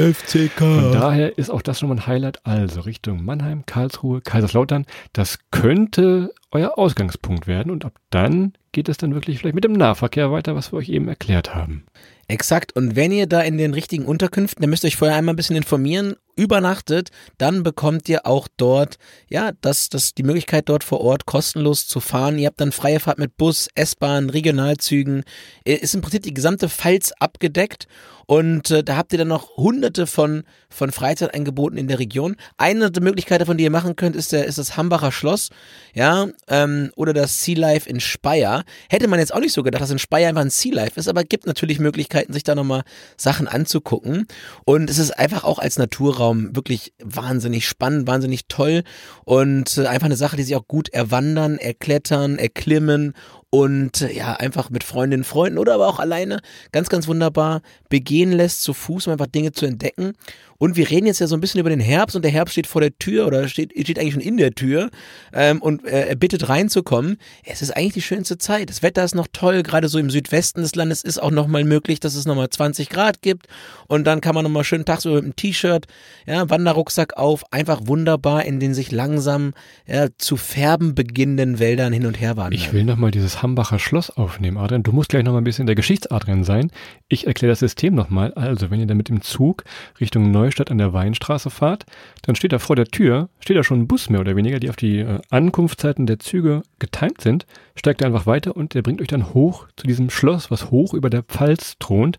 Von 0.57 0.91
daher 0.91 1.37
ist 1.37 1.49
auch 1.49 1.61
das 1.61 1.79
schon 1.79 1.87
mal 1.87 1.95
ein 1.95 2.07
Highlight. 2.07 2.45
Also 2.45 2.81
Richtung 2.81 3.23
Mannheim, 3.23 3.65
Karlsruhe, 3.65 4.19
Kaiserslautern. 4.19 4.85
Das 5.13 5.39
könnte 5.51 6.33
euer 6.51 6.77
Ausgangspunkt 6.77 7.47
werden 7.47 7.71
und 7.71 7.85
ab 7.85 7.93
dann 8.09 8.53
geht 8.73 8.89
es 8.89 8.97
dann 8.97 9.13
wirklich 9.13 9.39
vielleicht 9.39 9.55
mit 9.55 9.63
dem 9.63 9.71
Nahverkehr 9.73 10.31
weiter, 10.31 10.55
was 10.55 10.73
wir 10.73 10.77
euch 10.77 10.89
eben 10.89 11.07
erklärt 11.07 11.55
haben. 11.55 11.85
Exakt. 12.27 12.75
Und 12.75 12.95
wenn 12.95 13.11
ihr 13.11 13.25
da 13.25 13.41
in 13.41 13.57
den 13.57 13.73
richtigen 13.73 14.05
Unterkünften, 14.05 14.61
dann 14.61 14.69
müsst 14.69 14.83
ihr 14.83 14.87
euch 14.87 14.97
vorher 14.97 15.17
einmal 15.17 15.33
ein 15.33 15.37
bisschen 15.37 15.55
informieren, 15.55 16.15
übernachtet, 16.39 17.09
dann 17.37 17.63
bekommt 17.63 18.07
ihr 18.07 18.25
auch 18.25 18.47
dort, 18.57 18.97
ja, 19.27 19.51
das, 19.61 19.89
das, 19.89 20.13
die 20.13 20.23
Möglichkeit 20.23 20.69
dort 20.69 20.83
vor 20.83 21.01
Ort 21.01 21.25
kostenlos 21.25 21.85
zu 21.87 21.99
fahren. 21.99 22.39
Ihr 22.39 22.47
habt 22.47 22.61
dann 22.61 22.71
freie 22.71 22.99
Fahrt 22.99 23.19
mit 23.19 23.35
Bus, 23.37 23.67
S-Bahn, 23.75 24.29
Regionalzügen. 24.29 25.23
Äh, 25.65 25.75
Ist 25.75 25.95
im 25.95 26.01
Prinzip 26.01 26.23
die 26.23 26.33
gesamte 26.33 26.69
Pfalz 26.69 27.11
abgedeckt. 27.19 27.87
Und 28.29 28.69
äh, 28.69 28.83
da 28.83 28.95
habt 28.95 29.11
ihr 29.11 29.17
dann 29.17 29.27
noch 29.27 29.57
hunderte 29.57 30.05
von, 30.05 30.43
von 30.69 30.91
Freizeitangeboten 30.91 31.79
in 31.79 31.87
der 31.87 31.97
Region. 31.97 32.35
Eine 32.57 32.91
der 32.91 33.01
Möglichkeiten, 33.01 33.47
von 33.47 33.57
die 33.57 33.63
ihr 33.63 33.71
machen 33.71 33.95
könnt, 33.95 34.15
ist, 34.15 34.31
der, 34.31 34.45
ist 34.45 34.59
das 34.59 34.77
Hambacher 34.77 35.11
Schloss, 35.11 35.49
ja, 35.95 36.27
ähm, 36.47 36.91
oder 36.95 37.13
das 37.13 37.43
Sea 37.43 37.57
Life 37.57 37.89
in 37.89 37.99
Speyer. 37.99 38.65
Hätte 38.87 39.07
man 39.07 39.17
jetzt 39.17 39.33
auch 39.33 39.39
nicht 39.39 39.53
so 39.53 39.63
gedacht, 39.63 39.81
dass 39.81 39.89
in 39.89 39.97
Speyer 39.97 40.29
einfach 40.29 40.43
ein 40.43 40.51
Sea 40.51 40.75
Life 40.75 40.99
ist, 40.99 41.07
aber 41.07 41.23
gibt 41.23 41.47
natürlich 41.47 41.79
Möglichkeiten, 41.79 42.31
sich 42.31 42.43
da 42.43 42.53
nochmal 42.53 42.83
Sachen 43.17 43.47
anzugucken. 43.47 44.27
Und 44.63 44.91
es 44.91 44.99
ist 44.99 45.17
einfach 45.17 45.43
auch 45.43 45.57
als 45.57 45.79
Naturraum 45.79 46.28
wirklich 46.35 46.93
wahnsinnig 47.03 47.67
spannend, 47.67 48.07
wahnsinnig 48.07 48.47
toll 48.47 48.83
und 49.25 49.77
äh, 49.77 49.87
einfach 49.87 50.05
eine 50.05 50.15
Sache, 50.15 50.37
die 50.37 50.43
sich 50.43 50.55
auch 50.55 50.67
gut 50.67 50.89
erwandern, 50.89 51.57
erklettern, 51.57 52.37
erklimmen 52.37 53.13
und 53.51 54.01
äh, 54.01 54.13
ja, 54.13 54.33
einfach 54.33 54.69
mit 54.69 54.83
Freundinnen, 54.83 55.23
Freunden 55.23 55.57
oder 55.57 55.73
aber 55.73 55.87
auch 55.87 55.99
alleine 55.99 56.39
ganz, 56.71 56.89
ganz 56.89 57.07
wunderbar 57.07 57.61
begehen 57.89 58.31
lässt 58.31 58.61
zu 58.61 58.73
Fuß, 58.73 59.07
um 59.07 59.13
einfach 59.13 59.27
Dinge 59.27 59.51
zu 59.51 59.65
entdecken. 59.65 60.13
Und 60.59 60.75
wir 60.75 60.89
reden 60.89 61.07
jetzt 61.07 61.19
ja 61.19 61.27
so 61.27 61.35
ein 61.35 61.41
bisschen 61.41 61.61
über 61.61 61.69
den 61.69 61.79
Herbst 61.79 62.17
und 62.17 62.21
der 62.21 62.31
Herbst 62.31 62.51
steht 62.51 62.67
vor 62.67 62.81
der 62.81 62.97
Tür 62.99 63.25
oder 63.25 63.47
steht, 63.47 63.71
steht 63.81 63.97
eigentlich 63.97 64.13
schon 64.13 64.21
in 64.21 64.35
der 64.35 64.51
Tür 64.51 64.89
ähm, 65.33 65.61
und 65.61 65.85
äh, 65.85 66.09
er 66.09 66.15
bittet 66.15 66.49
reinzukommen. 66.49 67.17
Es 67.45 67.61
ist 67.61 67.71
eigentlich 67.71 67.93
die 67.93 68.01
schönste 68.01 68.37
Zeit. 68.37 68.69
Das 68.69 68.83
Wetter 68.83 69.05
ist 69.05 69.15
noch 69.15 69.27
toll, 69.31 69.63
gerade 69.63 69.87
so 69.87 69.97
im 69.97 70.09
Südwesten 70.09 70.61
des 70.61 70.75
Landes 70.75 71.01
ist 71.01 71.17
auch 71.17 71.31
nochmal 71.31 71.63
möglich, 71.63 72.01
dass 72.01 72.13
es 72.13 72.25
nochmal 72.25 72.49
20 72.49 72.89
Grad 72.89 73.21
gibt 73.21 73.47
und 73.87 74.05
dann 74.05 74.19
kann 74.19 74.35
man 74.35 74.43
nochmal 74.43 74.65
schön 74.65 74.83
tagsüber 74.83 75.15
mit 75.15 75.23
einem 75.23 75.35
T-Shirt, 75.37 75.87
ja, 76.27 76.49
Wanderrucksack 76.49 77.15
auf, 77.15 77.45
einfach 77.53 77.79
wunderbar 77.85 78.43
in 78.43 78.59
den 78.59 78.73
sich 78.73 78.91
langsam 78.91 79.53
ja, 79.87 80.07
zu 80.17 80.35
färben 80.35 80.93
beginnenden 80.93 81.59
Wäldern 81.59 81.93
hin 81.93 82.05
und 82.05 82.19
her 82.19 82.35
wandern. 82.35 82.51
Ich 82.51 82.73
will 82.73 82.83
nochmal 82.83 83.11
dieses 83.11 83.38
Hambacher 83.41 83.79
Schloss 83.79 84.09
aufnehmen, 84.09 84.57
Adrian. 84.57 84.83
Du 84.83 84.91
musst 84.91 85.09
gleich 85.09 85.23
nochmal 85.23 85.41
ein 85.41 85.45
bisschen 85.45 85.65
der 85.65 85.75
Geschichtsadrian 85.75 86.43
sein. 86.43 86.71
Ich 87.07 87.27
erkläre 87.27 87.51
das 87.51 87.59
System 87.59 87.95
nochmal. 87.95 88.33
Also, 88.33 88.69
wenn 88.69 88.79
ihr 88.79 88.87
dann 88.87 88.97
mit 88.97 89.09
dem 89.09 89.21
Zug 89.21 89.63
Richtung 89.99 90.31
Neustadt 90.31 90.71
an 90.71 90.77
der 90.77 90.93
Weinstraße 90.93 91.49
fahrt, 91.49 91.85
dann 92.23 92.35
steht 92.35 92.53
da 92.53 92.59
vor 92.59 92.75
der 92.75 92.85
Tür, 92.85 93.29
steht 93.39 93.57
da 93.57 93.63
schon 93.63 93.81
ein 93.81 93.87
Bus 93.87 94.09
mehr 94.09 94.21
oder 94.21 94.35
weniger, 94.35 94.59
die 94.59 94.69
auf 94.69 94.75
die 94.75 94.99
äh, 94.99 95.19
Ankunftszeiten 95.29 96.05
der 96.05 96.19
Züge 96.19 96.63
getimt 96.79 97.21
sind. 97.21 97.45
Steigt 97.75 98.03
einfach 98.03 98.25
weiter 98.25 98.55
und 98.55 98.73
der 98.73 98.81
bringt 98.81 99.01
euch 99.01 99.07
dann 99.07 99.33
hoch 99.33 99.67
zu 99.75 99.87
diesem 99.87 100.09
Schloss, 100.09 100.51
was 100.51 100.71
hoch 100.71 100.93
über 100.93 101.09
der 101.09 101.23
Pfalz 101.23 101.77
thront. 101.79 102.17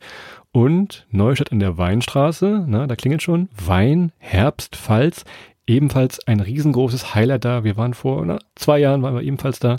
Und 0.53 1.07
Neustadt 1.11 1.53
an 1.53 1.61
der 1.61 1.79
Weinstraße, 1.79 2.65
na, 2.67 2.89
da 2.89 2.97
klingelt 2.97 3.23
schon, 3.23 3.49
Wein, 3.55 4.11
Herbst, 4.19 4.75
Pfalz, 4.75 5.25
ebenfalls 5.71 6.27
ein 6.27 6.41
riesengroßes 6.41 7.15
Highlight 7.15 7.45
da. 7.45 7.65
Wir 7.65 7.77
waren 7.77 7.95
vor 7.95 8.25
na, 8.27 8.39
zwei 8.57 8.81
Jahren, 8.81 9.03
waren 9.03 9.15
wir 9.15 9.23
ebenfalls 9.23 9.61
da. 9.61 9.77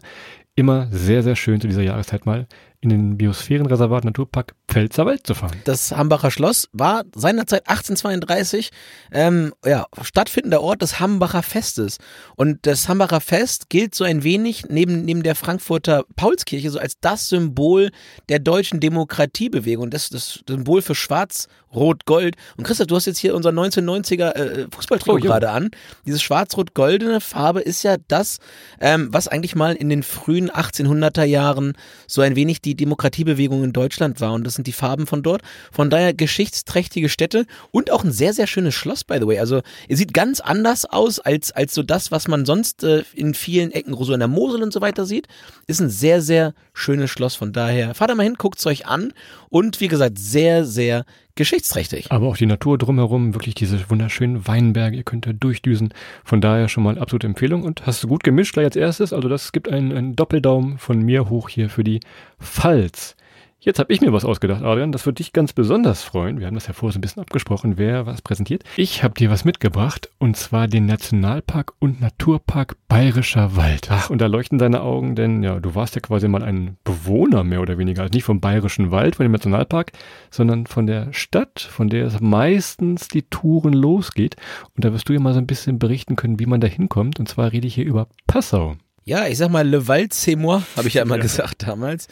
Immer 0.55 0.87
sehr, 0.91 1.23
sehr 1.23 1.35
schön 1.35 1.61
zu 1.61 1.67
dieser 1.67 1.81
Jahreszeit 1.81 2.25
mal 2.25 2.47
in 2.81 2.89
den 2.89 3.17
Biosphärenreservat 3.17 4.03
Naturpark 4.05 4.55
Pfälzerwald 4.67 5.25
zu 5.27 5.35
fahren. 5.35 5.57
Das 5.65 5.91
Hambacher 5.91 6.31
Schloss 6.31 6.67
war 6.73 7.03
seinerzeit 7.15 7.69
1832 7.69 8.71
ähm, 9.11 9.53
ja, 9.63 9.85
stattfindender 10.01 10.61
Ort 10.61 10.81
des 10.81 10.99
Hambacher 10.99 11.43
Festes. 11.43 11.99
Und 12.35 12.65
das 12.65 12.89
Hambacher 12.89 13.21
Fest 13.21 13.69
gilt 13.69 13.93
so 13.93 14.03
ein 14.03 14.23
wenig 14.23 14.65
neben, 14.69 15.05
neben 15.05 15.21
der 15.21 15.35
Frankfurter 15.35 16.05
Paulskirche 16.15 16.71
so 16.71 16.79
als 16.79 16.99
das 16.99 17.29
Symbol 17.29 17.91
der 18.29 18.39
deutschen 18.39 18.79
Demokratiebewegung, 18.79 19.91
das, 19.91 20.09
das 20.09 20.43
Symbol 20.47 20.81
für 20.81 20.95
Schwarz, 20.95 21.47
Rot, 21.73 22.05
Gold. 22.05 22.35
Und 22.57 22.65
Christoph, 22.65 22.87
du 22.87 22.95
hast 22.95 23.05
jetzt 23.05 23.19
hier 23.19 23.35
unser 23.35 23.51
1990er 23.51 24.35
äh, 24.35 24.67
Fußballtrikot 24.71 25.11
Oh, 25.11 25.19
gerade 25.19 25.49
an. 25.49 25.71
Diese 26.05 26.19
schwarz-rot-goldene 26.19 27.21
Farbe 27.21 27.61
ist 27.61 27.83
ja 27.83 27.97
das, 28.07 28.39
ähm, 28.79 29.09
was 29.11 29.27
eigentlich 29.27 29.55
mal 29.55 29.75
in 29.75 29.89
den 29.89 30.03
frühen 30.03 30.49
1800er 30.49 31.23
Jahren 31.23 31.73
so 32.07 32.21
ein 32.21 32.35
wenig 32.35 32.61
die 32.61 32.70
Demokratiebewegung 32.75 33.63
in 33.63 33.73
Deutschland 33.73 34.21
war. 34.21 34.33
Und 34.33 34.45
das 34.45 34.55
sind 34.55 34.67
die 34.67 34.71
Farben 34.71 35.07
von 35.07 35.23
dort. 35.23 35.41
Von 35.71 35.89
daher 35.89 36.13
geschichtsträchtige 36.13 37.09
Städte 37.09 37.45
und 37.71 37.91
auch 37.91 38.03
ein 38.03 38.11
sehr, 38.11 38.33
sehr 38.33 38.47
schönes 38.47 38.75
Schloss, 38.75 39.03
by 39.03 39.17
the 39.19 39.27
way. 39.27 39.39
Also, 39.39 39.61
es 39.87 39.99
sieht 39.99 40.13
ganz 40.13 40.39
anders 40.39 40.85
aus 40.85 41.19
als, 41.19 41.51
als 41.51 41.73
so 41.73 41.83
das, 41.83 42.11
was 42.11 42.27
man 42.27 42.45
sonst 42.45 42.83
äh, 42.83 43.03
in 43.13 43.33
vielen 43.33 43.71
Ecken, 43.71 43.95
so 44.01 44.13
in 44.13 44.19
der 44.19 44.27
Mosel 44.27 44.63
und 44.63 44.73
so 44.73 44.81
weiter 44.81 45.05
sieht. 45.05 45.27
Ist 45.67 45.81
ein 45.81 45.89
sehr, 45.89 46.21
sehr 46.21 46.53
schönes 46.73 47.11
Schloss. 47.11 47.35
Von 47.35 47.53
daher, 47.53 47.93
fahrt 47.93 48.09
da 48.09 48.15
mal 48.15 48.23
hin, 48.23 48.35
guckt's 48.37 48.65
euch 48.65 48.85
an. 48.85 49.13
Und 49.49 49.79
wie 49.81 49.87
gesagt, 49.87 50.17
sehr, 50.17 50.65
sehr 50.65 51.05
geschichtsträchtig. 51.35 52.11
Aber 52.11 52.27
auch 52.27 52.37
die 52.37 52.45
Natur 52.45 52.77
drumherum, 52.77 53.33
wirklich 53.33 53.55
diese 53.55 53.89
wunderschönen 53.89 54.47
Weinberge, 54.47 54.97
ihr 54.97 55.03
könnt 55.03 55.25
da 55.25 55.33
durchdüsen. 55.33 55.93
Von 56.23 56.41
daher 56.41 56.67
schon 56.67 56.83
mal 56.83 56.97
absolute 56.97 57.27
Empfehlung. 57.27 57.63
Und 57.63 57.85
hast 57.85 58.03
du 58.03 58.07
gut 58.07 58.23
gemischt 58.23 58.53
gleich 58.53 58.65
als 58.65 58.75
erstes. 58.75 59.13
Also 59.13 59.29
das 59.29 59.51
gibt 59.51 59.69
einen, 59.69 59.91
einen 59.91 60.15
Doppeldaumen 60.15 60.77
von 60.77 61.01
mir 61.01 61.29
hoch 61.29 61.49
hier 61.49 61.69
für 61.69 61.83
die 61.83 61.99
Pfalz. 62.39 63.15
Jetzt 63.63 63.77
habe 63.77 63.93
ich 63.93 64.01
mir 64.01 64.11
was 64.11 64.25
ausgedacht, 64.25 64.63
Adrian. 64.63 64.91
Das 64.91 65.05
wird 65.05 65.19
dich 65.19 65.33
ganz 65.33 65.53
besonders 65.53 66.01
freuen. 66.01 66.39
Wir 66.39 66.47
haben 66.47 66.55
das 66.55 66.65
ja 66.65 66.73
vorher 66.73 66.93
so 66.93 66.97
ein 66.97 67.01
bisschen 67.01 67.21
abgesprochen, 67.21 67.77
wer 67.77 68.07
was 68.07 68.23
präsentiert. 68.23 68.63
Ich 68.75 69.03
habe 69.03 69.13
dir 69.13 69.29
was 69.29 69.45
mitgebracht 69.45 70.09
und 70.17 70.35
zwar 70.35 70.67
den 70.67 70.87
Nationalpark 70.87 71.73
und 71.77 72.01
Naturpark 72.01 72.75
Bayerischer 72.87 73.55
Wald. 73.55 73.89
Ach, 73.91 74.09
und 74.09 74.19
da 74.19 74.25
leuchten 74.25 74.57
deine 74.57 74.81
Augen, 74.81 75.13
denn 75.15 75.43
ja, 75.43 75.59
du 75.59 75.75
warst 75.75 75.93
ja 75.93 76.01
quasi 76.01 76.27
mal 76.27 76.41
ein 76.41 76.77
Bewohner 76.83 77.43
mehr 77.43 77.61
oder 77.61 77.77
weniger. 77.77 78.01
Also 78.01 78.13
nicht 78.15 78.23
vom 78.23 78.39
Bayerischen 78.41 78.89
Wald, 78.89 79.17
von 79.17 79.25
dem 79.25 79.31
Nationalpark, 79.31 79.91
sondern 80.31 80.65
von 80.65 80.87
der 80.87 81.13
Stadt, 81.13 81.59
von 81.61 81.87
der 81.87 82.07
es 82.07 82.19
meistens 82.19 83.09
die 83.09 83.21
Touren 83.29 83.73
losgeht. 83.73 84.37
Und 84.75 84.85
da 84.85 84.91
wirst 84.91 85.07
du 85.07 85.13
ja 85.13 85.19
mal 85.19 85.33
so 85.35 85.39
ein 85.39 85.45
bisschen 85.45 85.77
berichten 85.77 86.15
können, 86.15 86.39
wie 86.39 86.47
man 86.47 86.61
da 86.61 86.67
hinkommt. 86.67 87.19
Und 87.19 87.29
zwar 87.29 87.51
rede 87.51 87.67
ich 87.67 87.75
hier 87.75 87.85
über 87.85 88.07
Passau. 88.25 88.75
Ja, 89.03 89.27
ich 89.27 89.37
sag 89.37 89.51
mal, 89.51 89.67
Le 89.69 89.87
Val 89.87 90.05
c'est 90.11 90.35
moi, 90.35 90.63
habe 90.75 90.87
ich 90.87 90.95
ja 90.95 91.03
immer 91.03 91.17
Ja. 91.17 91.21
gesagt 91.21 91.67
damals. 91.67 92.07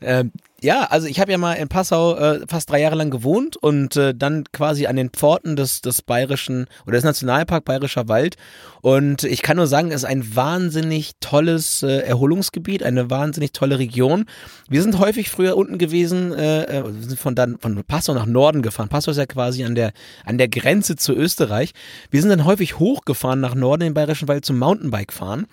Ähm, 0.00 0.32
ja, 0.60 0.84
also 0.90 1.06
ich 1.06 1.20
habe 1.20 1.30
ja 1.30 1.38
mal 1.38 1.54
in 1.54 1.68
Passau 1.68 2.16
äh, 2.16 2.40
fast 2.48 2.68
drei 2.68 2.80
Jahre 2.80 2.96
lang 2.96 3.10
gewohnt 3.10 3.56
und 3.56 3.96
äh, 3.96 4.12
dann 4.12 4.42
quasi 4.52 4.86
an 4.86 4.96
den 4.96 5.10
Pforten 5.10 5.54
des, 5.54 5.82
des 5.82 6.02
bayerischen 6.02 6.66
oder 6.84 6.96
des 6.96 7.04
Nationalpark 7.04 7.64
Bayerischer 7.64 8.08
Wald. 8.08 8.36
Und 8.80 9.22
ich 9.22 9.42
kann 9.42 9.56
nur 9.56 9.68
sagen, 9.68 9.88
es 9.92 10.02
ist 10.02 10.04
ein 10.04 10.34
wahnsinnig 10.34 11.12
tolles 11.20 11.84
äh, 11.84 11.98
Erholungsgebiet, 11.98 12.82
eine 12.82 13.08
wahnsinnig 13.08 13.52
tolle 13.52 13.78
Region. 13.78 14.24
Wir 14.68 14.82
sind 14.82 14.98
häufig 14.98 15.30
früher 15.30 15.56
unten 15.56 15.78
gewesen, 15.78 16.32
äh, 16.32 16.64
äh, 16.64 16.84
wir 16.84 17.08
sind 17.08 17.20
von 17.20 17.36
dann 17.36 17.58
von 17.58 17.84
Passau 17.84 18.14
nach 18.14 18.26
Norden 18.26 18.62
gefahren. 18.62 18.88
Passau 18.88 19.12
ist 19.12 19.18
ja 19.18 19.26
quasi 19.26 19.64
an 19.64 19.76
der 19.76 19.92
an 20.24 20.38
der 20.38 20.48
Grenze 20.48 20.96
zu 20.96 21.12
Österreich. 21.12 21.72
Wir 22.10 22.20
sind 22.20 22.30
dann 22.30 22.44
häufig 22.44 22.80
hochgefahren 22.80 23.40
nach 23.40 23.54
Norden 23.54 23.82
in 23.82 23.88
den 23.90 23.94
Bayerischen 23.94 24.26
Wald 24.26 24.44
zum 24.44 24.58
Mountainbike 24.58 25.12
fahren. 25.12 25.46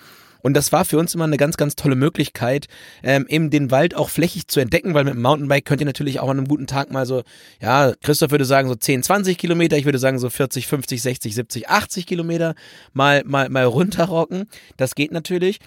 Und 0.46 0.54
das 0.54 0.72
war 0.72 0.86
für 0.86 1.00
uns 1.00 1.16
immer 1.16 1.24
eine 1.24 1.38
ganz, 1.38 1.58
ganz 1.58 1.76
tolle 1.76 1.96
Möglichkeit, 1.96 2.68
ähm, 3.02 3.26
eben 3.28 3.50
den 3.50 3.72
Wald 3.72 3.96
auch 3.96 4.10
flächig 4.10 4.48
zu 4.48 4.60
entdecken, 4.60 4.94
weil 4.94 5.04
mit 5.04 5.16
dem 5.16 5.24
Mountainbike 5.24 5.66
könnt 5.66 5.82
ihr 5.82 5.88
natürlich 5.88 6.20
auch 6.20 6.30
an 6.30 6.38
einem 6.38 6.48
guten 6.48 6.68
Tag 6.68 6.92
mal 6.92 7.08
so, 7.08 7.24
ja, 7.60 7.94
Christoph 8.04 8.30
würde 8.30 8.46
sagen 8.46 8.70
so 8.70 8.76
10, 8.76 9.02
20 9.02 9.40
Kilometer, 9.40 9.76
ich 9.76 9.86
würde 9.86 9.98
sagen 9.98 10.20
so 10.20 10.30
40, 10.30 10.68
50, 10.68 11.02
60, 11.02 11.34
70, 11.34 11.68
80 11.68 12.06
Kilometer 12.06 12.54
mal, 12.94 13.24
mal, 13.26 13.50
mal 13.50 13.66
runterrocken. 13.66 14.48
Das 14.78 14.94
geht 14.94 15.12
natürlich. 15.12 15.58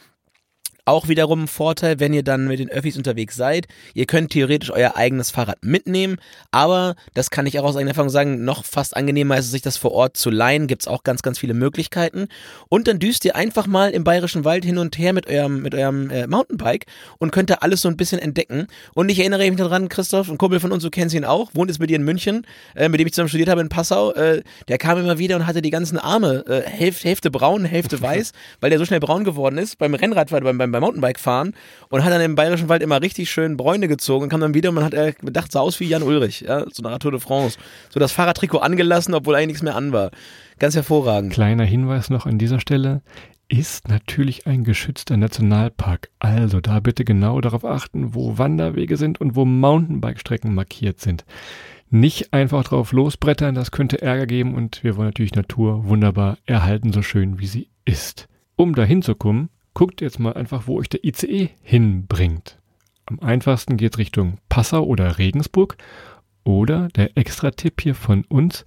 Auch 0.88 1.06
wiederum 1.06 1.42
ein 1.42 1.48
Vorteil, 1.48 2.00
wenn 2.00 2.14
ihr 2.14 2.22
dann 2.22 2.48
mit 2.48 2.60
den 2.60 2.70
Öffis 2.70 2.96
unterwegs 2.96 3.36
seid. 3.36 3.66
Ihr 3.92 4.06
könnt 4.06 4.30
theoretisch 4.30 4.70
euer 4.70 4.96
eigenes 4.96 5.30
Fahrrad 5.30 5.62
mitnehmen, 5.62 6.16
aber 6.50 6.94
das 7.12 7.28
kann 7.28 7.44
ich 7.44 7.60
auch 7.60 7.64
aus 7.64 7.76
eigener 7.76 7.90
Erfahrung 7.90 8.08
sagen, 8.08 8.42
noch 8.42 8.64
fast 8.64 8.96
angenehmer 8.96 9.36
ist 9.36 9.44
es, 9.44 9.50
sich 9.50 9.60
das 9.60 9.76
vor 9.76 9.92
Ort 9.92 10.16
zu 10.16 10.30
leihen. 10.30 10.66
Gibt's 10.66 10.88
auch 10.88 11.02
ganz, 11.02 11.20
ganz 11.20 11.38
viele 11.38 11.52
Möglichkeiten. 11.52 12.28
Und 12.70 12.88
dann 12.88 13.00
düst 13.00 13.26
ihr 13.26 13.36
einfach 13.36 13.66
mal 13.66 13.90
im 13.90 14.02
Bayerischen 14.02 14.46
Wald 14.46 14.64
hin 14.64 14.78
und 14.78 14.96
her 14.96 15.12
mit 15.12 15.26
eurem, 15.28 15.60
mit 15.60 15.74
eurem 15.74 16.08
äh, 16.08 16.26
Mountainbike 16.26 16.86
und 17.18 17.32
könnt 17.32 17.50
da 17.50 17.56
alles 17.56 17.82
so 17.82 17.90
ein 17.90 17.98
bisschen 17.98 18.18
entdecken. 18.18 18.66
Und 18.94 19.10
ich 19.10 19.18
erinnere 19.18 19.46
mich 19.46 19.58
daran, 19.58 19.90
Christoph, 19.90 20.30
ein 20.30 20.38
Kumpel 20.38 20.58
von 20.58 20.72
uns, 20.72 20.84
du 20.84 20.88
kennst 20.88 21.14
ihn 21.14 21.26
auch, 21.26 21.50
wohnt 21.52 21.68
jetzt 21.68 21.80
mit 21.80 21.90
dir 21.90 21.96
in 21.96 22.02
München, 22.02 22.46
äh, 22.74 22.88
mit 22.88 22.98
dem 22.98 23.06
ich 23.06 23.12
zusammen 23.12 23.28
studiert 23.28 23.50
habe 23.50 23.60
in 23.60 23.68
Passau. 23.68 24.14
Äh, 24.14 24.42
der 24.68 24.78
kam 24.78 24.96
immer 24.96 25.18
wieder 25.18 25.36
und 25.36 25.46
hatte 25.46 25.60
die 25.60 25.68
ganzen 25.68 25.98
Arme, 25.98 26.46
äh, 26.48 26.62
Hälfte, 26.62 27.08
Hälfte 27.08 27.30
braun, 27.30 27.66
Hälfte 27.66 28.00
weiß, 28.00 28.32
weil 28.60 28.70
der 28.70 28.78
so 28.78 28.86
schnell 28.86 29.00
braun 29.00 29.24
geworden 29.24 29.58
ist 29.58 29.76
beim 29.76 29.92
Rennradfahren, 29.92 30.44
beim, 30.44 30.56
beim, 30.56 30.77
beim 30.78 30.86
Mountainbike 30.86 31.18
fahren 31.18 31.54
und 31.88 32.04
hat 32.04 32.12
dann 32.12 32.20
im 32.20 32.34
Bayerischen 32.34 32.68
Wald 32.68 32.82
immer 32.82 33.02
richtig 33.02 33.30
schön 33.30 33.56
Bräune 33.56 33.88
gezogen 33.88 34.24
und 34.24 34.28
kam 34.28 34.40
dann 34.40 34.54
wieder 34.54 34.70
und 34.70 34.76
man 34.76 34.84
hat 34.84 34.94
äh, 34.94 35.12
gedacht, 35.12 35.52
sah 35.52 35.60
aus 35.60 35.80
wie 35.80 35.84
Jan 35.84 36.02
Ulrich, 36.02 36.42
ja, 36.42 36.64
so 36.70 36.84
Art 36.84 37.02
Tour 37.02 37.12
de 37.12 37.20
France. 37.20 37.58
So 37.90 38.00
das 38.00 38.12
Fahrradtrikot 38.12 38.58
angelassen, 38.58 39.14
obwohl 39.14 39.34
eigentlich 39.34 39.48
nichts 39.48 39.62
mehr 39.62 39.76
an 39.76 39.92
war. 39.92 40.10
Ganz 40.58 40.74
hervorragend. 40.74 41.32
Kleiner 41.32 41.64
Hinweis 41.64 42.10
noch 42.10 42.26
an 42.26 42.38
dieser 42.38 42.60
Stelle. 42.60 43.02
Ist 43.50 43.88
natürlich 43.88 44.46
ein 44.46 44.62
geschützter 44.62 45.16
Nationalpark. 45.16 46.10
Also 46.18 46.60
da 46.60 46.80
bitte 46.80 47.04
genau 47.06 47.40
darauf 47.40 47.64
achten, 47.64 48.14
wo 48.14 48.36
Wanderwege 48.36 48.98
sind 48.98 49.22
und 49.22 49.36
wo 49.36 49.46
Mountainbike-Strecken 49.46 50.54
markiert 50.54 51.00
sind. 51.00 51.24
Nicht 51.90 52.34
einfach 52.34 52.64
drauf 52.64 52.92
losbrettern, 52.92 53.54
das 53.54 53.70
könnte 53.70 54.02
Ärger 54.02 54.26
geben 54.26 54.54
und 54.54 54.84
wir 54.84 54.96
wollen 54.96 55.08
natürlich 55.08 55.34
Natur 55.34 55.86
wunderbar 55.86 56.36
erhalten, 56.44 56.92
so 56.92 57.00
schön 57.00 57.38
wie 57.38 57.46
sie 57.46 57.68
ist. 57.86 58.28
Um 58.56 58.74
da 58.74 58.84
hinzukommen, 58.84 59.48
guckt 59.78 60.00
jetzt 60.00 60.18
mal 60.18 60.32
einfach, 60.32 60.66
wo 60.66 60.76
euch 60.80 60.88
der 60.88 61.04
ICE 61.04 61.50
hinbringt. 61.62 62.58
Am 63.06 63.20
einfachsten 63.20 63.76
geht's 63.76 63.96
Richtung 63.96 64.38
Passau 64.48 64.82
oder 64.82 65.18
Regensburg 65.18 65.76
oder 66.42 66.88
der 66.96 67.16
Extra-Tipp 67.16 67.82
hier 67.82 67.94
von 67.94 68.24
uns, 68.24 68.64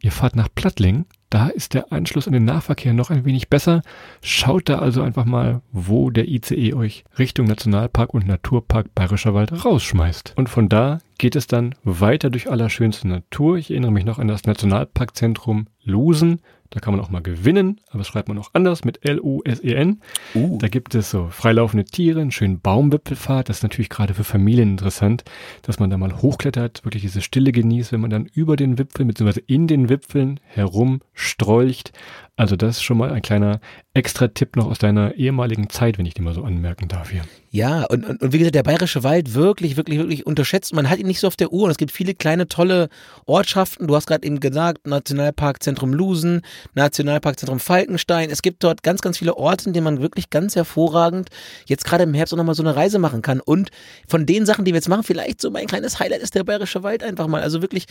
ihr 0.00 0.10
fahrt 0.10 0.36
nach 0.36 0.48
Plattling, 0.54 1.04
da 1.28 1.48
ist 1.48 1.74
der 1.74 1.92
Anschluss 1.92 2.26
an 2.26 2.32
den 2.32 2.46
Nahverkehr 2.46 2.94
noch 2.94 3.10
ein 3.10 3.26
wenig 3.26 3.50
besser. 3.50 3.82
Schaut 4.22 4.70
da 4.70 4.78
also 4.78 5.02
einfach 5.02 5.26
mal, 5.26 5.60
wo 5.70 6.08
der 6.08 6.28
ICE 6.28 6.72
euch 6.72 7.04
Richtung 7.18 7.46
Nationalpark 7.46 8.14
und 8.14 8.26
Naturpark 8.26 8.94
Bayerischer 8.94 9.34
Wald 9.34 9.66
rausschmeißt. 9.66 10.32
Und 10.36 10.48
von 10.48 10.70
da 10.70 11.00
geht 11.18 11.36
es 11.36 11.46
dann 11.46 11.74
weiter 11.82 12.30
durch 12.30 12.50
allerschönste 12.50 13.06
Natur. 13.06 13.58
Ich 13.58 13.70
erinnere 13.70 13.92
mich 13.92 14.06
noch 14.06 14.18
an 14.18 14.28
das 14.28 14.44
Nationalparkzentrum 14.44 15.66
Lusen. 15.82 16.40
Da 16.74 16.80
kann 16.80 16.92
man 16.92 17.00
auch 17.00 17.08
mal 17.08 17.22
gewinnen, 17.22 17.80
aber 17.90 17.98
das 17.98 18.08
schreibt 18.08 18.26
man 18.26 18.36
auch 18.36 18.50
anders 18.52 18.84
mit 18.84 19.08
L-U-S-E-N. 19.08 20.00
Uh. 20.34 20.58
Da 20.58 20.66
gibt 20.66 20.96
es 20.96 21.08
so 21.08 21.28
freilaufende 21.30 21.84
Tiere, 21.84 22.20
einen 22.20 22.32
schönen 22.32 22.60
Baumwipfelfahrt. 22.60 23.48
Das 23.48 23.58
ist 23.58 23.62
natürlich 23.62 23.88
gerade 23.88 24.12
für 24.12 24.24
Familien 24.24 24.72
interessant, 24.72 25.22
dass 25.62 25.78
man 25.78 25.88
da 25.88 25.96
mal 25.96 26.20
hochklettert, 26.20 26.84
wirklich 26.84 27.02
diese 27.02 27.22
Stille 27.22 27.52
genießt, 27.52 27.92
wenn 27.92 28.00
man 28.00 28.10
dann 28.10 28.26
über 28.26 28.56
den 28.56 28.76
Wipfel 28.76 29.04
bzw. 29.04 29.40
in 29.46 29.68
den 29.68 29.88
Wipfeln 29.88 30.40
herum 30.46 31.00
strolcht. 31.12 31.92
Also 32.36 32.56
das 32.56 32.76
ist 32.76 32.82
schon 32.82 32.98
mal 32.98 33.12
ein 33.12 33.22
kleiner 33.22 33.60
extra 33.92 34.26
Tipp 34.26 34.56
noch 34.56 34.66
aus 34.66 34.78
deiner 34.78 35.14
ehemaligen 35.14 35.70
Zeit, 35.70 35.98
wenn 35.98 36.06
ich 36.06 36.14
den 36.14 36.24
mal 36.24 36.34
so 36.34 36.42
anmerken 36.42 36.88
darf 36.88 37.10
hier. 37.10 37.22
Ja, 37.52 37.84
und, 37.84 38.04
und, 38.04 38.20
und 38.20 38.32
wie 38.32 38.38
gesagt, 38.38 38.56
der 38.56 38.64
Bayerische 38.64 39.04
Wald 39.04 39.34
wirklich, 39.34 39.76
wirklich, 39.76 40.00
wirklich 40.00 40.26
unterschätzt. 40.26 40.74
Man 40.74 40.90
hat 40.90 40.98
ihn 40.98 41.06
nicht 41.06 41.20
so 41.20 41.28
auf 41.28 41.36
der 41.36 41.52
Uhr 41.52 41.62
und 41.62 41.70
es 41.70 41.76
gibt 41.76 41.92
viele 41.92 42.12
kleine, 42.12 42.48
tolle 42.48 42.88
Ortschaften. 43.26 43.86
Du 43.86 43.94
hast 43.94 44.08
gerade 44.08 44.26
eben 44.26 44.40
gesagt, 44.40 44.88
Nationalparkzentrum 44.88 45.92
Lusen, 45.92 46.42
Nationalparkzentrum 46.74 47.60
Falkenstein. 47.60 48.30
Es 48.30 48.42
gibt 48.42 48.64
dort 48.64 48.82
ganz, 48.82 49.00
ganz 49.00 49.18
viele 49.18 49.36
Orte, 49.36 49.66
in 49.66 49.72
denen 49.72 49.84
man 49.84 50.02
wirklich 50.02 50.30
ganz 50.30 50.56
hervorragend 50.56 51.28
jetzt 51.66 51.84
gerade 51.84 52.02
im 52.02 52.14
Herbst 52.14 52.34
auch 52.34 52.38
nochmal 52.38 52.56
so 52.56 52.64
eine 52.64 52.74
Reise 52.74 52.98
machen 52.98 53.22
kann. 53.22 53.38
Und 53.38 53.70
von 54.08 54.26
den 54.26 54.44
Sachen, 54.44 54.64
die 54.64 54.72
wir 54.72 54.78
jetzt 54.78 54.88
machen, 54.88 55.04
vielleicht 55.04 55.40
so 55.40 55.52
mein 55.52 55.68
kleines 55.68 56.00
Highlight 56.00 56.22
ist 56.22 56.34
der 56.34 56.42
Bayerische 56.42 56.82
Wald 56.82 57.04
einfach 57.04 57.28
mal. 57.28 57.42
Also 57.42 57.62
wirklich, 57.62 57.86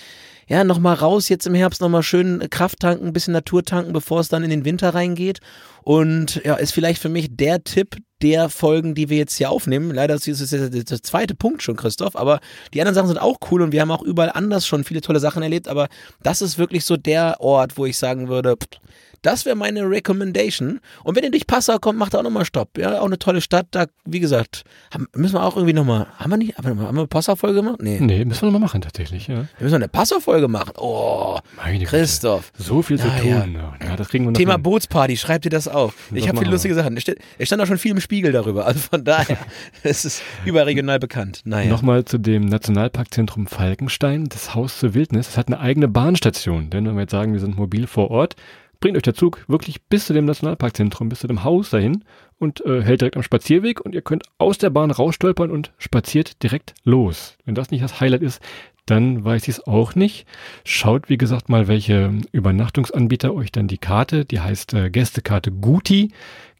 ja, 0.49 0.65
nochmal 0.65 0.95
raus 0.95 1.29
jetzt 1.29 1.47
im 1.47 1.55
Herbst, 1.55 1.79
nochmal 1.79 2.03
schön 2.03 2.49
Kraft 2.49 2.81
tanken, 2.81 3.07
ein 3.07 3.13
bisschen 3.13 3.31
Natur 3.31 3.63
tanken, 3.63 3.93
bevor 3.93 4.19
es 4.19 4.27
dann 4.33 4.43
in 4.43 4.49
den 4.49 4.65
Winter 4.65 4.89
reingeht. 4.93 5.39
Und 5.83 6.41
ja, 6.43 6.55
ist 6.55 6.73
vielleicht 6.73 7.01
für 7.01 7.09
mich 7.09 7.35
der 7.35 7.63
Tipp 7.63 7.97
der 8.23 8.49
Folgen, 8.49 8.95
die 8.95 9.09
wir 9.09 9.17
jetzt 9.17 9.35
hier 9.35 9.51
aufnehmen. 9.51 9.91
Leider 9.91 10.15
ist 10.15 10.27
es 10.27 10.49
der, 10.49 10.69
der, 10.69 11.03
zweite 11.03 11.35
Punkt 11.35 11.61
schon, 11.61 11.75
Christoph, 11.75 12.15
aber 12.15 12.39
die 12.73 12.79
anderen 12.79 12.95
Sachen 12.95 13.09
sind 13.09 13.17
auch 13.17 13.37
cool 13.51 13.61
und 13.61 13.73
wir 13.73 13.81
haben 13.81 13.91
auch 13.91 14.01
überall 14.01 14.31
anders 14.33 14.65
schon 14.65 14.85
viele 14.85 15.01
tolle 15.01 15.19
Sachen 15.19 15.43
erlebt, 15.43 15.67
aber 15.67 15.89
das 16.21 16.41
ist 16.41 16.57
wirklich 16.57 16.85
so 16.85 16.95
der 16.95 17.41
Ort, 17.41 17.77
wo 17.77 17.85
ich 17.85 17.97
sagen 17.97 18.29
würde, 18.29 18.55
pff, 18.55 18.79
das 19.23 19.45
wäre 19.45 19.55
meine 19.55 19.89
Recommendation. 19.89 20.81
Und 21.03 21.15
wenn 21.15 21.23
ihr 21.23 21.31
durch 21.31 21.47
Passau 21.47 21.79
kommt, 21.79 21.97
macht 21.97 22.13
auch 22.13 22.23
nochmal 22.23 22.43
Stopp. 22.45 22.77
Ja, 22.77 22.99
auch 22.99 23.05
eine 23.05 23.17
tolle 23.17 23.39
Stadt. 23.39 23.67
Da, 23.71 23.85
wie 24.05 24.19
gesagt, 24.19 24.63
haben, 24.93 25.07
müssen 25.15 25.35
wir 25.35 25.43
auch 25.43 25.55
irgendwie 25.55 25.73
nochmal, 25.73 26.07
haben 26.17 26.29
wir 26.29 26.37
nicht, 26.37 26.57
haben 26.57 26.77
wir, 26.77 26.85
haben 26.85 26.97
wir 26.97 27.07
Passau-Folge 27.07 27.61
gemacht? 27.61 27.77
Nee. 27.81 27.99
Nee, 28.01 28.25
müssen 28.25 28.41
wir 28.41 28.47
nochmal 28.47 28.61
machen 28.61 28.81
tatsächlich, 28.81 29.27
ja. 29.27 29.35
Wir 29.57 29.63
müssen 29.63 29.75
eine 29.75 29.87
Passau-Folge 29.87 30.49
machen. 30.49 30.73
Oh, 30.77 31.39
Meine. 31.55 31.85
Christoph. 31.85 32.51
So 32.57 32.81
viel 32.81 32.99
zu 32.99 33.07
Ja, 33.07 33.17
tun. 33.19 33.29
ja. 33.29 33.45
Ja. 33.45 33.73
ja, 33.81 33.95
das 33.95 34.09
kriegen 34.09 34.25
wir 34.25 34.31
noch 34.31 34.37
Thema 34.37 34.55
hin. 34.55 34.63
Bootsparty, 34.63 35.15
schreibt 35.15 35.45
ihr 35.45 35.51
das 35.51 35.69
auf. 35.69 35.95
Ich 36.13 36.27
habe 36.27 36.37
viele 36.39 36.51
lustige 36.51 36.75
Sachen. 36.75 36.97
Es 36.97 37.47
stand 37.47 37.61
auch 37.61 37.67
schon 37.67 37.77
viel 37.77 37.91
im 37.91 38.01
Spiegel 38.13 38.31
darüber. 38.31 38.67
Also 38.67 38.79
von 38.79 39.03
daher, 39.03 39.39
es 39.83 40.05
ist 40.05 40.21
überregional 40.45 40.99
bekannt. 40.99 41.41
Naja. 41.45 41.67
Nochmal 41.67 42.05
zu 42.05 42.19
dem 42.19 42.45
Nationalparkzentrum 42.45 43.47
Falkenstein, 43.47 44.25
das 44.25 44.53
Haus 44.53 44.77
zur 44.77 44.93
Wildnis. 44.93 45.29
Es 45.29 45.37
hat 45.37 45.47
eine 45.47 45.59
eigene 45.59 45.87
Bahnstation. 45.87 46.69
Denn 46.69 46.85
wenn 46.85 46.93
wir 46.93 47.01
jetzt 47.01 47.11
sagen, 47.11 47.33
wir 47.33 47.39
sind 47.39 47.57
mobil 47.57 47.87
vor 47.87 48.11
Ort, 48.11 48.35
bringt 48.79 48.97
euch 48.97 49.01
der 49.01 49.15
Zug 49.15 49.43
wirklich 49.47 49.81
bis 49.85 50.05
zu 50.05 50.13
dem 50.13 50.25
Nationalparkzentrum, 50.25 51.09
bis 51.09 51.21
zu 51.21 51.27
dem 51.27 51.43
Haus 51.43 51.71
dahin 51.71 52.03
und 52.37 52.63
äh, 52.63 52.83
hält 52.83 53.01
direkt 53.01 53.17
am 53.17 53.23
Spazierweg 53.23 53.81
und 53.81 53.95
ihr 53.95 54.03
könnt 54.03 54.25
aus 54.37 54.59
der 54.59 54.69
Bahn 54.69 54.91
rausstolpern 54.91 55.49
und 55.49 55.73
spaziert 55.79 56.43
direkt 56.43 56.75
los. 56.83 57.35
Wenn 57.45 57.55
das 57.55 57.71
nicht 57.71 57.83
das 57.83 57.99
Highlight 57.99 58.21
ist, 58.21 58.43
dann 58.85 59.25
weiß 59.25 59.43
ich 59.43 59.55
es 59.55 59.65
auch 59.65 59.95
nicht. 59.95 60.27
Schaut, 60.65 61.09
wie 61.09 61.17
gesagt, 61.17 61.49
mal, 61.49 61.67
welche 61.67 62.13
Übernachtungsanbieter 62.31 63.33
euch 63.33 63.51
dann 63.51 63.67
die 63.67 63.79
Karte, 63.79 64.23
die 64.23 64.39
heißt 64.39 64.75
äh, 64.75 64.91
Gästekarte 64.91 65.51
Guti, 65.51 66.11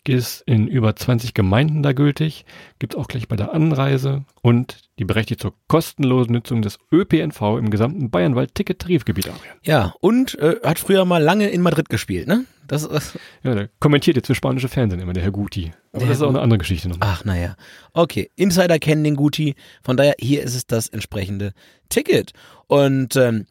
ist 0.09 0.41
in 0.45 0.67
über 0.67 0.95
20 0.95 1.33
Gemeinden 1.33 1.83
da 1.83 1.93
gültig, 1.93 2.45
gibt 2.79 2.95
auch 2.95 3.07
gleich 3.07 3.27
bei 3.27 3.35
der 3.35 3.53
Anreise 3.53 4.25
und 4.41 4.89
die 4.99 5.05
berechtigt 5.05 5.41
zur 5.41 5.53
kostenlosen 5.67 6.33
Nutzung 6.33 6.61
des 6.61 6.77
ÖPNV 6.91 7.41
im 7.57 7.69
gesamten 7.69 8.09
Bayernwald-Ticket-Tarifgebiet. 8.09 9.31
Ja, 9.63 9.93
und 10.01 10.37
äh, 10.39 10.57
hat 10.63 10.79
früher 10.79 11.05
mal 11.05 11.21
lange 11.23 11.49
in 11.49 11.61
Madrid 11.61 11.89
gespielt, 11.89 12.27
ne? 12.27 12.45
Das, 12.67 12.87
das 12.87 13.17
ja, 13.43 13.55
der 13.55 13.69
kommentiert 13.79 14.15
jetzt 14.15 14.27
für 14.27 14.35
spanische 14.35 14.69
Fernsehen 14.69 15.01
immer, 15.01 15.13
der 15.13 15.23
Herr 15.23 15.31
Guti. 15.31 15.73
Aber 15.91 15.99
der 15.99 16.07
das 16.09 16.17
ist 16.17 16.23
auch 16.23 16.29
eine 16.29 16.41
andere 16.41 16.59
Geschichte 16.59 16.87
nochmal. 16.89 17.09
Ach, 17.11 17.25
naja. 17.25 17.55
Okay, 17.93 18.29
Insider 18.35 18.79
kennen 18.79 19.03
den 19.03 19.15
Guti, 19.15 19.55
von 19.83 19.97
daher, 19.97 20.15
hier 20.19 20.43
ist 20.43 20.55
es 20.55 20.65
das 20.65 20.87
entsprechende 20.87 21.53
Ticket. 21.89 22.33
Und 22.67 23.15
ähm, 23.15 23.45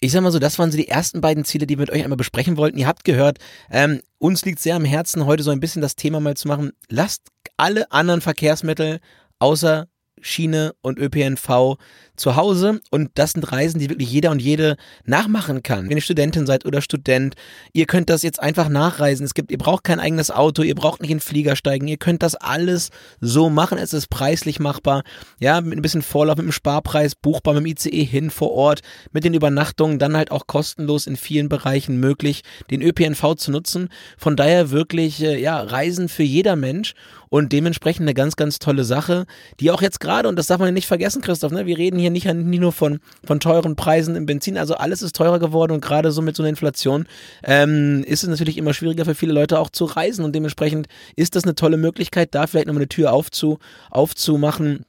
ich 0.00 0.12
sag 0.12 0.22
mal 0.22 0.32
so, 0.32 0.38
das 0.38 0.58
waren 0.58 0.70
so 0.70 0.78
die 0.78 0.88
ersten 0.88 1.20
beiden 1.20 1.44
Ziele, 1.44 1.66
die 1.66 1.76
wir 1.76 1.82
mit 1.82 1.90
euch 1.90 2.02
einmal 2.02 2.16
besprechen 2.16 2.56
wollten. 2.56 2.78
Ihr 2.78 2.86
habt 2.86 3.04
gehört, 3.04 3.38
ähm, 3.70 4.00
uns 4.18 4.44
liegt 4.44 4.58
sehr 4.58 4.76
am 4.76 4.84
Herzen, 4.84 5.26
heute 5.26 5.42
so 5.42 5.50
ein 5.50 5.60
bisschen 5.60 5.82
das 5.82 5.94
Thema 5.94 6.20
mal 6.20 6.36
zu 6.36 6.48
machen. 6.48 6.72
Lasst 6.88 7.28
alle 7.58 7.92
anderen 7.92 8.22
Verkehrsmittel 8.22 9.00
außer 9.38 9.88
Schiene 10.22 10.74
und 10.82 10.98
ÖPNV 10.98 11.76
zu 12.20 12.36
Hause 12.36 12.80
und 12.90 13.10
das 13.14 13.32
sind 13.32 13.50
Reisen, 13.50 13.80
die 13.80 13.88
wirklich 13.88 14.12
jeder 14.12 14.30
und 14.30 14.40
jede 14.40 14.76
nachmachen 15.04 15.62
kann. 15.62 15.88
Wenn 15.88 15.96
ihr 15.96 16.02
Studentin 16.02 16.46
seid 16.46 16.66
oder 16.66 16.82
Student, 16.82 17.34
ihr 17.72 17.86
könnt 17.86 18.10
das 18.10 18.22
jetzt 18.22 18.40
einfach 18.40 18.68
nachreisen. 18.68 19.24
Es 19.24 19.34
gibt, 19.34 19.50
ihr 19.50 19.58
braucht 19.58 19.84
kein 19.84 19.98
eigenes 19.98 20.30
Auto, 20.30 20.62
ihr 20.62 20.74
braucht 20.74 21.00
nicht 21.00 21.10
in 21.10 21.16
den 21.16 21.22
Flieger 21.22 21.56
steigen, 21.56 21.88
ihr 21.88 21.96
könnt 21.96 22.22
das 22.22 22.34
alles 22.34 22.90
so 23.20 23.48
machen. 23.48 23.78
Es 23.78 23.94
ist 23.94 24.08
preislich 24.10 24.60
machbar. 24.60 25.02
Ja, 25.38 25.60
mit 25.60 25.78
ein 25.78 25.82
bisschen 25.82 26.02
Vorlauf, 26.02 26.36
mit 26.36 26.44
dem 26.44 26.52
Sparpreis, 26.52 27.14
buchbar 27.14 27.54
mit 27.54 27.64
dem 27.64 27.66
ICE 27.66 28.04
hin 28.04 28.30
vor 28.30 28.52
Ort, 28.52 28.80
mit 29.12 29.24
den 29.24 29.34
Übernachtungen, 29.34 29.98
dann 29.98 30.16
halt 30.16 30.30
auch 30.30 30.46
kostenlos 30.46 31.06
in 31.06 31.16
vielen 31.16 31.48
Bereichen 31.48 31.98
möglich, 31.98 32.42
den 32.70 32.82
ÖPNV 32.82 33.34
zu 33.36 33.50
nutzen. 33.50 33.88
Von 34.18 34.36
daher 34.36 34.70
wirklich, 34.70 35.22
äh, 35.22 35.40
ja, 35.40 35.60
Reisen 35.60 36.08
für 36.08 36.22
jeder 36.22 36.56
Mensch 36.56 36.94
und 37.30 37.52
dementsprechend 37.52 38.02
eine 38.02 38.14
ganz, 38.14 38.36
ganz 38.36 38.58
tolle 38.58 38.84
Sache, 38.84 39.24
die 39.60 39.70
auch 39.70 39.80
jetzt 39.80 40.00
gerade, 40.00 40.28
und 40.28 40.36
das 40.36 40.48
darf 40.48 40.58
man 40.58 40.74
nicht 40.74 40.86
vergessen, 40.86 41.22
Christoph, 41.22 41.52
ne, 41.52 41.64
wir 41.64 41.78
reden 41.78 41.98
hier 41.98 42.10
nicht, 42.10 42.26
nicht 42.26 42.60
nur 42.60 42.72
von, 42.72 43.00
von 43.24 43.40
teuren 43.40 43.76
Preisen 43.76 44.16
im 44.16 44.26
Benzin, 44.26 44.58
also 44.58 44.74
alles 44.74 45.00
ist 45.00 45.16
teurer 45.16 45.38
geworden 45.38 45.72
und 45.72 45.80
gerade 45.80 46.10
so 46.10 46.20
mit 46.20 46.36
so 46.36 46.42
einer 46.42 46.50
Inflation 46.50 47.06
ähm, 47.44 48.04
ist 48.04 48.24
es 48.24 48.28
natürlich 48.28 48.58
immer 48.58 48.74
schwieriger 48.74 49.04
für 49.04 49.14
viele 49.14 49.32
Leute 49.32 49.58
auch 49.58 49.70
zu 49.70 49.84
reisen. 49.84 50.24
Und 50.24 50.34
dementsprechend 50.34 50.88
ist 51.16 51.36
das 51.36 51.44
eine 51.44 51.54
tolle 51.54 51.76
Möglichkeit, 51.76 52.34
da 52.34 52.46
vielleicht 52.46 52.66
nochmal 52.66 52.82
eine 52.82 52.88
Tür 52.88 53.12
aufzu, 53.12 53.58
aufzumachen 53.90 54.84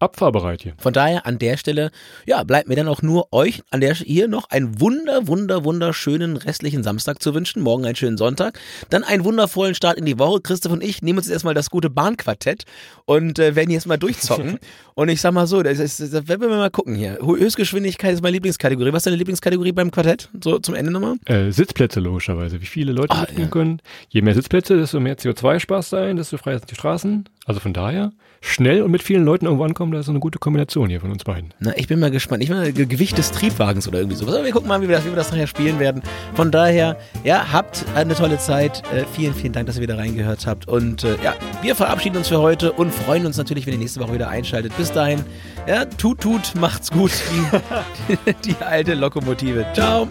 abfahrbereit 0.00 0.62
hier. 0.62 0.74
Von 0.78 0.92
daher 0.92 1.26
an 1.26 1.38
der 1.38 1.56
Stelle, 1.56 1.90
ja, 2.26 2.44
bleibt 2.44 2.68
mir 2.68 2.76
dann 2.76 2.88
auch 2.88 3.02
nur 3.02 3.32
euch 3.32 3.62
an 3.70 3.80
der 3.80 3.94
hier 3.94 4.28
noch 4.28 4.50
einen 4.50 4.80
wunder, 4.80 5.26
wunder, 5.26 5.64
wunderschönen 5.64 6.36
restlichen 6.36 6.82
Samstag 6.82 7.22
zu 7.22 7.34
wünschen. 7.34 7.62
Morgen 7.62 7.84
einen 7.84 7.96
schönen 7.96 8.16
Sonntag. 8.16 8.58
Dann 8.90 9.02
einen 9.02 9.24
wundervollen 9.24 9.74
Start 9.74 9.98
in 9.98 10.04
die 10.04 10.18
Woche. 10.18 10.40
Christoph 10.40 10.72
und 10.72 10.84
ich 10.84 11.02
nehmen 11.02 11.18
uns 11.18 11.26
jetzt 11.26 11.34
erstmal 11.34 11.54
das 11.54 11.70
gute 11.70 11.90
Bahnquartett 11.90 12.64
und 13.06 13.38
äh, 13.38 13.56
werden 13.56 13.70
jetzt 13.70 13.86
mal 13.86 13.96
durchzocken. 13.96 14.58
und 14.94 15.08
ich 15.08 15.20
sag 15.20 15.32
mal 15.32 15.46
so, 15.46 15.62
das, 15.62 15.78
ist, 15.78 16.00
das 16.00 16.28
werden 16.28 16.40
wir 16.40 16.48
mal 16.48 16.70
gucken 16.70 16.94
hier. 16.94 17.18
Höchstgeschwindigkeit 17.20 18.14
ist 18.14 18.22
meine 18.22 18.34
Lieblingskategorie. 18.34 18.92
Was 18.92 18.98
ist 18.98 19.06
deine 19.06 19.16
Lieblingskategorie 19.16 19.72
beim 19.72 19.90
Quartett? 19.90 20.28
So 20.42 20.58
zum 20.58 20.74
Ende 20.74 20.92
nochmal? 20.92 21.16
Äh, 21.24 21.50
Sitzplätze 21.50 22.00
logischerweise. 22.00 22.60
Wie 22.60 22.66
viele 22.66 22.92
Leute 22.92 23.14
ah, 23.14 23.22
mitnehmen 23.22 23.44
ja. 23.44 23.50
können. 23.50 23.82
Je 24.10 24.22
mehr 24.22 24.34
Sitzplätze, 24.34 24.76
desto 24.76 25.00
mehr 25.00 25.18
CO2-Spaß 25.18 25.90
sein, 25.90 26.16
desto 26.16 26.38
freier 26.38 26.58
sind 26.58 26.70
die 26.70 26.76
Straßen. 26.76 27.28
Also 27.48 27.60
von 27.60 27.72
daher 27.72 28.12
schnell 28.42 28.82
und 28.82 28.90
mit 28.90 29.02
vielen 29.02 29.24
Leuten 29.24 29.46
irgendwo 29.46 29.64
ankommen, 29.64 29.90
da 29.90 29.98
ist 30.00 30.08
eine 30.10 30.20
gute 30.20 30.38
Kombination 30.38 30.90
hier 30.90 31.00
von 31.00 31.10
uns 31.10 31.24
beiden. 31.24 31.54
Na, 31.60 31.72
ich 31.76 31.88
bin 31.88 31.98
mal 31.98 32.10
gespannt. 32.10 32.42
Ich 32.42 32.50
meine, 32.50 32.74
Gewicht 32.74 33.16
des 33.16 33.30
Triebwagens 33.32 33.88
oder 33.88 34.00
irgendwie 34.00 34.18
sowas. 34.18 34.34
Aber 34.34 34.44
wir 34.44 34.52
gucken 34.52 34.68
mal, 34.68 34.82
wie 34.82 34.88
wir, 34.88 34.96
das, 34.96 35.06
wie 35.06 35.08
wir 35.08 35.16
das 35.16 35.30
nachher 35.30 35.46
spielen 35.46 35.78
werden. 35.78 36.02
Von 36.34 36.50
daher, 36.50 36.98
ja, 37.24 37.50
habt 37.50 37.86
eine 37.94 38.14
tolle 38.14 38.36
Zeit. 38.36 38.82
Äh, 38.92 39.04
vielen, 39.14 39.32
vielen 39.32 39.54
Dank, 39.54 39.66
dass 39.66 39.76
ihr 39.76 39.82
wieder 39.82 39.96
reingehört 39.96 40.46
habt. 40.46 40.68
Und 40.68 41.04
äh, 41.04 41.16
ja, 41.24 41.34
wir 41.62 41.74
verabschieden 41.74 42.18
uns 42.18 42.28
für 42.28 42.40
heute 42.40 42.70
und 42.72 42.92
freuen 42.92 43.24
uns 43.24 43.38
natürlich, 43.38 43.64
wenn 43.64 43.72
ihr 43.72 43.78
nächste 43.78 44.00
Woche 44.00 44.12
wieder 44.12 44.28
einschaltet. 44.28 44.76
Bis 44.76 44.92
dahin, 44.92 45.24
ja, 45.66 45.86
tut, 45.86 46.20
tut, 46.20 46.54
macht's 46.54 46.90
gut. 46.90 47.12
Die, 47.32 48.34
die 48.44 48.56
alte 48.62 48.92
Lokomotive. 48.92 49.64
Ciao. 49.72 50.06